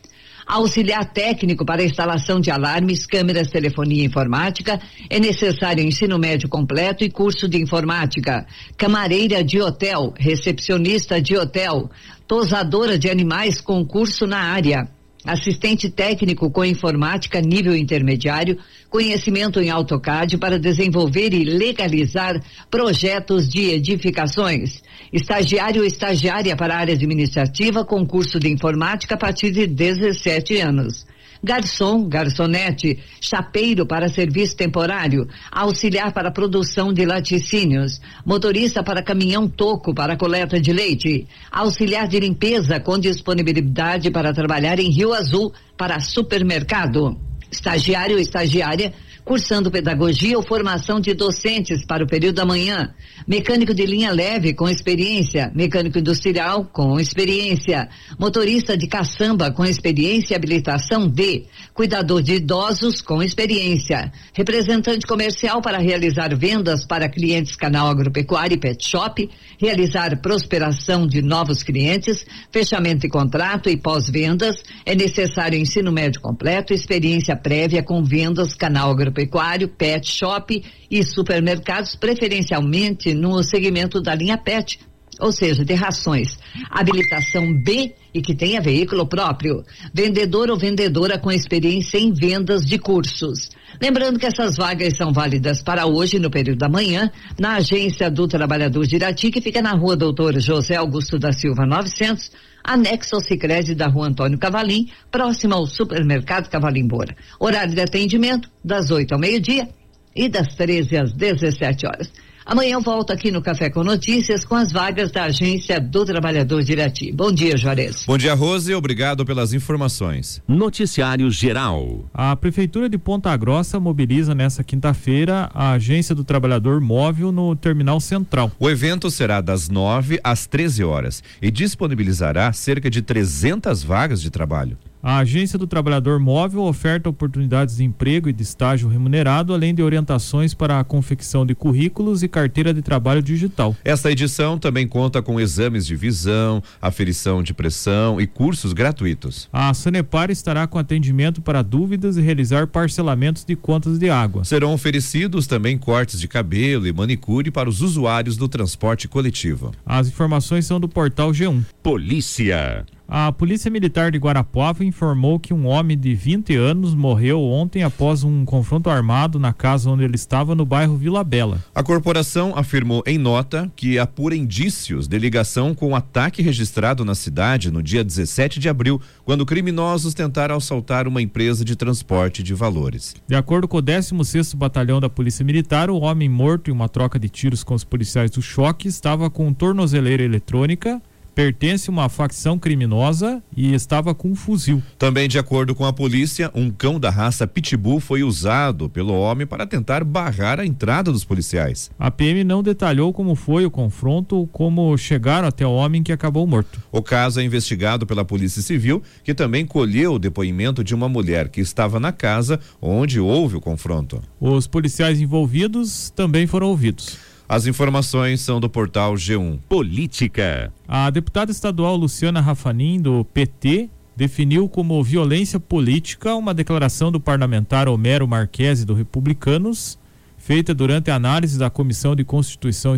Auxiliar 0.47 1.05
técnico 1.13 1.65
para 1.65 1.85
instalação 1.85 2.41
de 2.41 2.51
alarmes, 2.51 3.07
câmeras, 3.07 3.51
telefonia 3.51 4.03
e 4.03 4.07
informática. 4.07 4.81
É 5.09 5.21
necessário 5.21 5.85
ensino 5.85 6.19
médio 6.19 6.49
completo 6.49 7.05
e 7.05 7.11
curso 7.11 7.49
de 7.49 7.63
informática. 7.63 8.47
Camareira 8.77 9.45
de 9.45 9.61
hotel, 9.61 10.13
recepcionista 10.17 11.21
de 11.21 11.37
hotel, 11.37 11.89
tosadora 12.27 12.99
de 12.99 13.09
animais 13.09 13.61
com 13.61 13.85
curso 13.85 14.27
na 14.27 14.39
área 14.39 14.89
assistente 15.25 15.91
técnico 15.91 16.51
com 16.51 16.65
informática 16.65 17.41
nível 17.41 17.77
intermediário, 17.77 18.59
conhecimento 18.89 19.61
em 19.61 19.71
AutoCAD 19.71 20.39
para 20.39 20.59
desenvolver 20.59 21.33
e 21.33 21.45
legalizar 21.45 22.43
projetos 22.71 23.49
de 23.49 23.71
edificações. 23.71 24.83
Estagiário 25.13 25.83
ou 25.83 25.87
estagiária 25.87 26.57
para 26.57 26.77
área 26.77 26.95
administrativa 26.95 27.85
com 27.85 28.07
curso 28.07 28.39
de 28.39 28.49
informática 28.49 29.15
a 29.15 29.19
partir 29.19 29.51
de 29.51 29.67
17 29.67 30.59
anos 30.59 31.10
garçom, 31.43 32.09
garçonete, 32.09 32.99
chapeiro 33.21 33.87
para 33.87 34.09
serviço 34.09 34.57
temporário, 34.57 35.27
auxiliar 35.51 36.13
para 36.13 36.31
produção 36.31 36.93
de 36.93 37.05
laticínios, 37.05 38.01
motorista 38.25 38.83
para 38.83 39.03
caminhão 39.03 39.49
toco 39.49 39.95
para 39.95 40.17
coleta 40.17 40.61
de 40.61 40.73
leite, 40.73 41.27
auxiliar 41.51 42.07
de 42.07 42.21
limpeza 42.21 42.79
com 42.79 42.99
disponibilidade 42.99 44.11
para 44.11 44.33
trabalhar 44.33 44.79
em 44.79 44.91
Rio 44.91 45.15
Azul 45.15 45.53
para 45.77 46.01
supermercado, 46.01 47.17
estagiário 47.51 48.17
ou 48.17 48.21
estagiária 48.21 48.93
cursando 49.25 49.71
pedagogia 49.71 50.37
ou 50.37 50.43
formação 50.43 51.01
de 51.01 51.15
docentes 51.15 51.85
para 51.85 52.03
o 52.03 52.07
período 52.07 52.37
da 52.37 52.47
manhã, 52.47 52.93
mecânico 53.27 53.75
de 53.75 53.85
linha 53.85 54.11
leve 54.11 54.55
com 54.55 54.69
experiência, 54.69 55.53
mecânico 55.55 55.99
industrial 55.99 56.65
com 56.65 56.99
experiência, 56.99 57.89
motorista 58.19 58.77
de 58.77 58.87
caçamba 58.87 59.51
com 59.51 59.65
experiência 59.65 60.35
e 60.35 60.37
habilitação 60.37 61.07
D, 61.07 61.47
cuidador 61.75 62.23
de 62.23 62.35
idosos 62.35 63.01
com 63.01 63.23
experiência, 63.23 64.11
representante 64.33 65.07
comercial 65.07 65.61
para 65.61 65.79
realizar 65.79 66.37
vendas 66.37 66.85
para 66.85 67.09
clientes 67.09 67.57
canal 67.57 67.89
agropecuário 67.89 68.55
e 68.55 68.59
pet 68.59 68.85
shop, 68.85 69.29
realizar 69.59 70.21
prosperação 70.21 71.07
de 71.07 71.23
novos 71.23 71.63
clientes, 71.63 72.25
fechamento 72.51 73.01
de 73.01 73.09
contrato 73.09 73.69
e 73.69 73.77
pós-vendas, 73.77 74.57
é 74.85 74.95
necessário 74.95 75.59
ensino 75.59 75.93
médio 75.93 76.21
completo, 76.21 76.73
experiência 76.73 77.37
prévia 77.37 77.83
com 77.83 78.03
vendas 78.03 78.55
canal 78.55 78.91
agropecuário 78.91 79.10
agropecuário, 79.11 79.69
pet 79.69 80.09
shop 80.09 80.63
e 80.91 81.05
supermercados, 81.05 81.95
preferencialmente 81.95 83.13
no 83.13 83.43
segmento 83.43 84.01
da 84.01 84.15
linha 84.15 84.39
pet, 84.39 84.79
ou 85.21 85.33
seja, 85.33 85.65
de 85.65 85.75
rações. 85.75 86.39
Habilitação 86.71 87.53
B 87.63 87.95
e 88.15 88.23
que 88.23 88.35
tenha 88.35 88.61
veículo 88.61 89.07
próprio. 89.07 89.63
Vendedor 89.93 90.51
ou 90.51 90.57
vendedora 90.57 91.19
com 91.19 91.31
experiência 91.31 91.99
em 91.99 92.13
vendas 92.13 92.65
de 92.65 92.79
cursos. 92.79 93.51
Lembrando 93.81 94.19
que 94.19 94.27
essas 94.27 94.57
vagas 94.57 94.97
são 94.97 95.13
válidas 95.13 95.61
para 95.61 95.87
hoje, 95.87 96.19
no 96.19 96.31
período 96.31 96.59
da 96.59 96.69
manhã, 96.69 97.11
na 97.39 97.57
agência 97.57 98.11
do 98.11 98.27
Trabalhador 98.27 98.87
de 98.87 98.97
Irati, 98.97 99.31
que 99.31 99.41
fica 99.41 99.61
na 99.61 99.73
rua 99.73 99.95
Doutor 99.95 100.41
José 100.41 100.77
Augusto 100.77 101.19
da 101.19 101.33
Silva 101.33 101.67
900 101.67 102.31
anexo 102.73 103.17
ao 103.17 103.21
Sicredi 103.21 103.75
da 103.75 103.89
Rua 103.89 104.07
Antônio 104.07 104.39
Cavalim, 104.39 104.89
próximo 105.11 105.55
ao 105.55 105.67
supermercado 105.67 106.49
Cavalim 106.49 106.87
Bora. 106.87 107.17
Horário 107.39 107.75
de 107.75 107.81
atendimento 107.81 108.49
das 108.65 108.91
8 108.93 109.13
ao 109.13 109.19
meio-dia 109.19 109.69
e 110.15 110.29
das 110.29 110.55
13 110.55 110.97
às 110.97 111.13
17 111.13 111.87
horas. 111.87 112.13
Amanhã 112.45 112.75
eu 112.75 112.81
volto 112.81 113.13
aqui 113.13 113.31
no 113.31 113.43
Café 113.43 113.69
com 113.69 113.85
Notícias 113.85 114.45
com 114.45 114.55
as 114.55 114.73
vagas 114.73 115.13
da 115.13 115.25
Agência 115.25 115.81
do 115.81 116.05
Trabalhador 116.05 116.63
de 116.63 116.73
Irati. 116.73 117.13
Bom 117.13 117.31
dia, 117.31 117.57
Juarez. 117.57 118.05
Bom 118.07 118.17
dia, 118.17 118.35
Rose. 118.35 118.75
Obrigado 118.75 119.25
pelas 119.25 119.53
informações. 119.53 120.43
Noticiário 120.49 121.31
Geral. 121.31 122.05
A 122.15 122.35
Prefeitura 122.35 122.89
de 122.89 122.97
Ponta 122.99 123.37
Grossa 123.37 123.79
mobiliza 123.79 124.35
nesta 124.35 124.65
quinta-feira 124.65 125.51
a 125.55 125.73
Agência 125.73 126.15
do 126.15 126.25
Trabalhador 126.25 126.81
Móvel 126.81 127.31
no 127.31 127.55
Terminal 127.55 128.01
Central. 128.01 128.51
O 128.59 128.69
evento 128.71 129.11
será 129.11 129.41
das 129.41 129.69
9 129.69 130.19
às 130.25 130.47
13 130.47 130.83
horas 130.83 131.23
e 131.43 131.51
disponibilizará 131.51 132.53
cerca 132.53 132.91
de 132.91 133.03
300 133.03 133.83
vagas 133.83 134.21
de 134.23 134.31
trabalho. 134.31 134.79
A 135.03 135.19
Agência 135.19 135.59
do 135.59 135.67
Trabalhador 135.67 136.21
Móvel 136.21 136.63
oferta 136.63 137.09
oportunidades 137.09 137.77
de 137.77 137.85
emprego 137.85 138.29
e 138.29 138.35
de 138.35 138.43
estágio 138.43 138.87
remunerado, 138.87 139.55
além 139.55 139.75
de 139.75 139.83
orientações 139.83 140.53
para 140.53 140.79
a 140.79 140.85
confecção 140.85 141.47
de 141.47 141.55
currículos 141.55 142.23
e 142.23 142.29
carteira 142.29 142.75
de 142.75 142.83
trabalho 142.83 143.23
digital. 143.23 143.75
Esta 143.83 144.11
edição 144.11 144.59
também 144.59 144.87
conta 144.87 145.23
com 145.23 145.41
exames 145.41 145.87
de 145.87 145.97
visão, 145.97 146.63
aferição 146.83 147.43
de 147.43 147.55
pressão 147.55 148.21
e 148.21 148.27
cursos 148.27 148.75
gratuitos. 148.75 149.49
A 149.51 149.73
Sanepar 149.73 150.31
estará 150.31 150.67
com 150.67 150.79
atendimento 150.79 151.41
para 151.41 151.63
dúvidas 151.63 152.19
e 152.19 152.21
realizar 152.21 152.67
parcelamentos 152.67 153.43
de 153.43 153.57
contas 153.57 153.99
de 153.99 154.11
água. 154.11 154.45
Serão 154.45 154.75
oferecidos 154.75 155.47
também 155.47 155.79
cortes 155.79 156.21
de 156.21 156.29
cabelo 156.29 156.87
e 156.87 156.93
manicure 156.93 157.51
para 157.51 157.71
os 157.71 157.81
usuários 157.81 158.37
do 158.37 158.49
transporte 158.49 159.09
coletivo. 159.09 159.73
As 159.87 160.09
informações 160.09 160.67
são 160.67 160.79
do 160.79 160.89
portal 160.89 161.31
G1. 161.31 161.65
Polícia. 161.83 162.85
A 163.13 163.33
Polícia 163.33 163.69
Militar 163.69 164.13
de 164.13 164.19
Guarapuava 164.19 164.85
informou 164.85 165.41
que 165.41 165.53
um 165.53 165.67
homem 165.67 165.99
de 165.99 166.15
20 166.15 166.55
anos 166.55 166.95
morreu 166.95 167.43
ontem 167.43 167.83
após 167.83 168.23
um 168.23 168.45
confronto 168.45 168.89
armado 168.89 169.37
na 169.37 169.53
casa 169.53 169.91
onde 169.91 170.05
ele 170.05 170.15
estava 170.15 170.55
no 170.55 170.65
bairro 170.65 170.97
Vila 170.97 171.25
Bela. 171.25 171.59
A 171.75 171.83
corporação 171.83 172.53
afirmou 172.57 173.03
em 173.05 173.19
nota 173.19 173.69
que 173.75 173.99
apura 173.99 174.37
indícios 174.37 175.09
de 175.09 175.19
ligação 175.19 175.75
com 175.75 175.89
o 175.89 175.97
ataque 175.97 176.41
registrado 176.41 177.05
na 177.05 177.17
cidade 177.17 177.69
no 177.69 177.83
dia 177.83 178.05
17 178.05 178.61
de 178.61 178.69
abril, 178.69 179.01
quando 179.25 179.45
criminosos 179.45 180.15
tentaram 180.15 180.55
assaltar 180.55 181.09
uma 181.09 181.21
empresa 181.21 181.65
de 181.65 181.75
transporte 181.75 182.45
de 182.45 182.55
valores. 182.55 183.17
De 183.27 183.35
acordo 183.35 183.67
com 183.67 183.79
o 183.79 183.83
16º 183.83 184.55
Batalhão 184.55 185.01
da 185.01 185.11
Polícia 185.11 185.45
Militar, 185.45 185.91
o 185.91 185.99
homem 185.99 186.29
morto 186.29 186.71
em 186.71 186.73
uma 186.73 186.89
troca 186.89 187.19
de 187.19 187.29
tiros 187.29 187.65
com 187.65 187.75
os 187.75 187.83
policiais 187.83 188.31
do 188.31 188.41
choque 188.41 188.87
estava 188.87 189.29
com 189.29 189.53
tornozeleira 189.53 190.23
eletrônica 190.23 191.03
pertence 191.41 191.89
a 191.89 191.93
uma 191.93 192.07
facção 192.11 192.59
criminosa 192.59 193.43
e 193.57 193.73
estava 193.73 194.15
com 194.15 194.29
um 194.29 194.35
fuzil. 194.35 194.83
Também, 194.99 195.27
de 195.27 195.39
acordo 195.39 195.75
com 195.75 195.87
a 195.87 195.93
polícia, 195.93 196.51
um 196.55 196.71
cão 196.71 197.01
da 197.01 197.09
raça 197.09 197.47
Pitbull 197.47 197.99
foi 197.99 198.23
usado 198.23 198.91
pelo 198.91 199.15
homem 199.15 199.47
para 199.47 199.67
tentar 199.67 200.05
barrar 200.05 200.61
a 200.61 200.67
entrada 200.67 201.11
dos 201.11 201.25
policiais. 201.25 201.91
A 201.99 202.11
PM 202.11 202.45
não 202.45 202.63
detalhou 202.63 203.11
como 203.11 203.35
foi 203.35 203.65
o 203.65 203.71
confronto 203.71 204.37
ou 204.37 204.47
como 204.47 204.95
chegaram 204.99 205.49
até 205.49 205.67
o 205.67 205.73
homem 205.73 206.03
que 206.03 206.13
acabou 206.13 206.47
morto. 206.47 206.79
O 206.93 207.01
caso 207.01 207.41
é 207.41 207.43
investigado 207.43 208.07
pela 208.07 208.23
Polícia 208.23 208.61
Civil, 208.61 209.03
que 209.25 209.33
também 209.33 209.65
colheu 209.65 210.13
o 210.13 210.19
depoimento 210.19 210.85
de 210.85 210.95
uma 210.95 211.09
mulher 211.09 211.49
que 211.49 211.63
estava 211.63 211.99
na 211.99 212.13
casa 212.13 212.61
onde 212.83 213.19
houve 213.19 213.57
o 213.57 213.63
confronto. 213.63 214.23
Os 214.39 214.67
policiais 214.67 215.19
envolvidos 215.23 216.11
também 216.11 216.47
foram 216.47 216.67
ouvidos. 216.67 217.30
As 217.51 217.67
informações 217.67 218.43
são 218.43 218.61
do 218.61 218.71
portal 218.71 219.15
G1. 219.15 219.59
Política. 219.69 220.73
A 220.87 221.11
deputada 221.11 221.51
estadual 221.51 221.97
Luciana 221.97 222.41
Rafanin, 222.41 223.01
do 223.01 223.25
PT, 223.25 223.91
definiu 224.15 224.69
como 224.69 225.03
violência 225.03 225.59
política 225.59 226.33
uma 226.37 226.55
declaração 226.55 227.11
do 227.11 227.19
parlamentar 227.19 227.89
Homero 227.89 228.29
Marquesi, 228.29 228.87
do 228.87 228.95
Republicanos, 228.95 229.99
feita 230.39 230.73
durante 230.73 231.11
a 231.11 231.17
análise 231.17 231.59
da 231.59 231.69
Comissão 231.69 232.15
de 232.15 232.23
Constituição, 232.23 232.95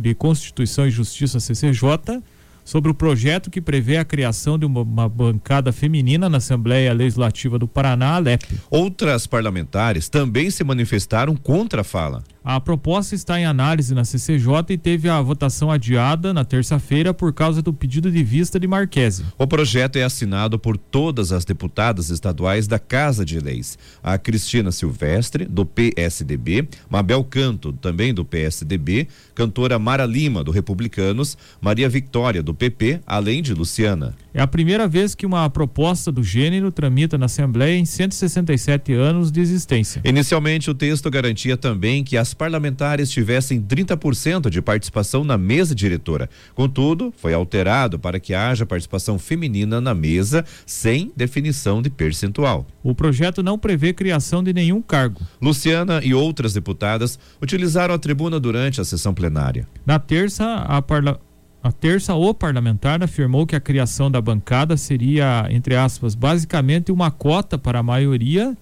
de 0.00 0.14
Constituição 0.14 0.86
e 0.86 0.90
Justiça 0.90 1.38
CCJ 1.38 2.22
sobre 2.64 2.90
o 2.90 2.94
projeto 2.94 3.50
que 3.50 3.60
prevê 3.60 3.98
a 3.98 4.04
criação 4.06 4.58
de 4.58 4.64
uma, 4.64 4.80
uma, 4.80 5.08
bancada 5.08 5.70
feminina 5.70 6.30
na 6.30 6.38
Assembleia 6.38 6.94
Legislativa 6.94 7.58
do 7.58 7.68
Paraná, 7.68 8.16
Alep. 8.16 8.42
Outras 8.70 9.26
parlamentares 9.26 10.08
também 10.08 10.50
se 10.50 10.64
manifestaram 10.64 11.36
contra 11.36 11.82
a 11.82 11.84
fala. 11.84 12.24
A 12.48 12.60
proposta 12.60 13.12
está 13.16 13.40
em 13.40 13.44
análise 13.44 13.92
na 13.92 14.04
CCJ 14.04 14.48
e 14.70 14.78
teve 14.78 15.08
a 15.08 15.20
votação 15.20 15.68
adiada 15.68 16.32
na 16.32 16.44
terça-feira 16.44 17.12
por 17.12 17.32
causa 17.32 17.60
do 17.60 17.72
pedido 17.72 18.08
de 18.08 18.22
vista 18.22 18.60
de 18.60 18.68
Marquese. 18.68 19.24
O 19.36 19.48
projeto 19.48 19.96
é 19.96 20.04
assinado 20.04 20.56
por 20.56 20.76
todas 20.76 21.32
as 21.32 21.44
deputadas 21.44 22.08
estaduais 22.08 22.68
da 22.68 22.78
Casa 22.78 23.24
de 23.24 23.40
Leis. 23.40 23.76
A 24.00 24.16
Cristina 24.16 24.70
Silvestre, 24.70 25.44
do 25.44 25.66
PSDB, 25.66 26.68
Mabel 26.88 27.24
Canto, 27.24 27.72
também 27.72 28.14
do 28.14 28.24
PSDB, 28.24 29.08
cantora 29.34 29.76
Mara 29.76 30.06
Lima, 30.06 30.44
do 30.44 30.52
Republicanos, 30.52 31.36
Maria 31.60 31.88
Vitória, 31.88 32.44
do 32.44 32.54
PP, 32.54 33.00
além 33.04 33.42
de 33.42 33.54
Luciana. 33.54 34.14
É 34.32 34.40
a 34.40 34.46
primeira 34.46 34.86
vez 34.86 35.16
que 35.16 35.26
uma 35.26 35.50
proposta 35.50 36.12
do 36.12 36.22
gênero 36.22 36.70
tramita 36.70 37.18
na 37.18 37.26
Assembleia 37.26 37.76
em 37.76 37.84
167 37.84 38.92
anos 38.92 39.32
de 39.32 39.40
existência. 39.40 40.00
Inicialmente, 40.04 40.70
o 40.70 40.74
texto 40.74 41.10
garantia 41.10 41.56
também 41.56 42.04
que 42.04 42.16
as 42.16 42.35
parlamentares 42.36 43.10
tivessem 43.10 43.60
30% 43.60 44.48
de 44.48 44.62
participação 44.62 45.24
na 45.24 45.36
mesa 45.36 45.74
diretora. 45.74 46.28
Contudo, 46.54 47.12
foi 47.16 47.34
alterado 47.34 47.98
para 47.98 48.20
que 48.20 48.34
haja 48.34 48.66
participação 48.66 49.18
feminina 49.18 49.80
na 49.80 49.94
mesa, 49.94 50.44
sem 50.64 51.12
definição 51.16 51.82
de 51.82 51.90
percentual. 51.90 52.66
O 52.82 52.94
projeto 52.94 53.42
não 53.42 53.58
prevê 53.58 53.92
criação 53.92 54.42
de 54.42 54.52
nenhum 54.52 54.80
cargo. 54.80 55.20
Luciana 55.40 56.00
e 56.04 56.14
outras 56.14 56.52
deputadas 56.52 57.18
utilizaram 57.42 57.94
a 57.94 57.98
tribuna 57.98 58.38
durante 58.38 58.80
a 58.80 58.84
sessão 58.84 59.12
plenária. 59.12 59.66
Na 59.84 59.98
terça, 59.98 60.56
a 60.56 60.80
parla 60.82 61.20
a 61.66 61.72
terça, 61.72 62.14
o 62.14 62.32
parlamentar 62.32 63.02
afirmou 63.02 63.44
que 63.44 63.56
a 63.56 63.60
criação 63.60 64.08
da 64.08 64.20
bancada 64.20 64.76
seria, 64.76 65.48
entre 65.50 65.74
aspas, 65.74 66.14
basicamente 66.14 66.92
uma 66.92 67.10
cota 67.10 67.58
para 67.58 67.80
a 67.80 67.82
maioria, 67.82 68.56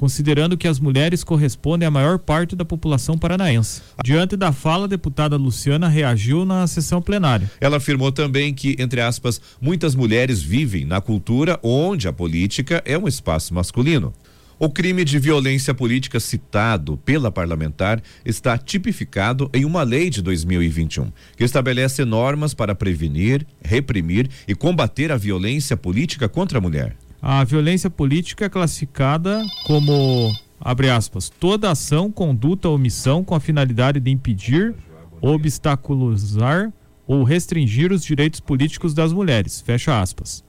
considerando 0.00 0.56
que 0.56 0.66
as 0.66 0.80
mulheres 0.80 1.22
correspondem 1.22 1.86
à 1.86 1.90
maior 1.90 2.18
parte 2.18 2.56
da 2.56 2.64
população 2.64 3.18
paranaense. 3.18 3.82
Diante 4.02 4.34
da 4.34 4.50
fala, 4.50 4.86
a 4.86 4.88
deputada 4.88 5.36
Luciana 5.36 5.88
reagiu 5.88 6.46
na 6.46 6.66
sessão 6.66 7.02
plenária. 7.02 7.50
Ela 7.60 7.76
afirmou 7.76 8.10
também 8.10 8.54
que, 8.54 8.74
entre 8.78 9.02
aspas, 9.02 9.38
muitas 9.60 9.94
mulheres 9.94 10.40
vivem 10.40 10.86
na 10.86 11.02
cultura 11.02 11.60
onde 11.62 12.08
a 12.08 12.14
política 12.14 12.82
é 12.86 12.96
um 12.96 13.06
espaço 13.06 13.52
masculino. 13.52 14.10
O 14.58 14.70
crime 14.70 15.04
de 15.04 15.18
violência 15.18 15.74
política 15.74 16.18
citado 16.18 16.96
pela 17.04 17.30
parlamentar 17.30 18.02
está 18.24 18.56
tipificado 18.56 19.50
em 19.52 19.66
uma 19.66 19.82
lei 19.82 20.08
de 20.08 20.22
2021, 20.22 21.12
que 21.36 21.44
estabelece 21.44 22.06
normas 22.06 22.54
para 22.54 22.74
prevenir, 22.74 23.46
reprimir 23.62 24.30
e 24.48 24.54
combater 24.54 25.12
a 25.12 25.18
violência 25.18 25.76
política 25.76 26.26
contra 26.26 26.56
a 26.56 26.60
mulher. 26.62 26.96
A 27.22 27.44
violência 27.44 27.90
política 27.90 28.46
é 28.46 28.48
classificada 28.48 29.44
como, 29.66 30.32
abre 30.58 30.88
aspas, 30.88 31.28
toda 31.28 31.70
ação, 31.70 32.10
conduta 32.10 32.68
ou 32.68 32.76
omissão 32.76 33.22
com 33.22 33.34
a 33.34 33.40
finalidade 33.40 34.00
de 34.00 34.10
impedir, 34.10 34.74
obstaculizar 35.20 36.72
ou 37.06 37.22
restringir 37.22 37.92
os 37.92 38.02
direitos 38.02 38.40
políticos 38.40 38.94
das 38.94 39.12
mulheres, 39.12 39.60
fecha 39.60 40.00
aspas. 40.00 40.42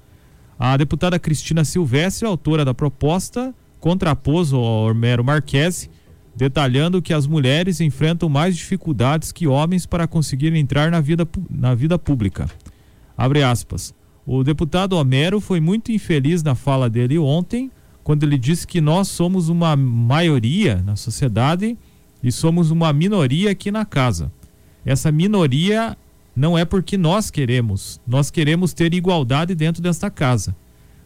A 0.57 0.77
deputada 0.77 1.19
Cristina 1.19 1.65
Silvestre, 1.65 2.25
autora 2.25 2.63
da 2.63 2.73
proposta, 2.73 3.53
contrapôs 3.79 4.53
ao 4.53 4.61
Homero 4.61 5.25
Marquesi, 5.25 5.89
detalhando 6.33 7.01
que 7.01 7.13
as 7.13 7.27
mulheres 7.27 7.81
enfrentam 7.81 8.29
mais 8.29 8.55
dificuldades 8.55 9.33
que 9.33 9.45
homens 9.45 9.85
para 9.85 10.07
conseguir 10.07 10.55
entrar 10.55 10.89
na 10.89 11.01
vida, 11.01 11.27
na 11.49 11.75
vida 11.75 11.99
pública. 11.99 12.49
Abre 13.17 13.43
aspas. 13.43 13.93
O 14.25 14.43
deputado 14.43 14.93
Homero 14.93 15.41
foi 15.41 15.59
muito 15.59 15.91
infeliz 15.91 16.43
na 16.43 16.53
fala 16.53 16.89
dele 16.89 17.17
ontem, 17.17 17.71
quando 18.03 18.23
ele 18.23 18.37
disse 18.37 18.67
que 18.67 18.79
nós 18.79 19.07
somos 19.07 19.49
uma 19.49 19.75
maioria 19.75 20.81
na 20.85 20.95
sociedade 20.95 21.77
e 22.23 22.31
somos 22.31 22.71
uma 22.71 22.91
minoria 22.93 23.51
aqui 23.51 23.71
na 23.71 23.85
casa. 23.85 24.31
Essa 24.85 25.11
minoria 25.11 25.97
não 26.35 26.57
é 26.57 26.65
porque 26.65 26.97
nós 26.97 27.29
queremos, 27.29 27.99
nós 28.07 28.31
queremos 28.31 28.73
ter 28.73 28.93
igualdade 28.93 29.53
dentro 29.55 29.81
desta 29.81 30.09
casa. 30.09 30.55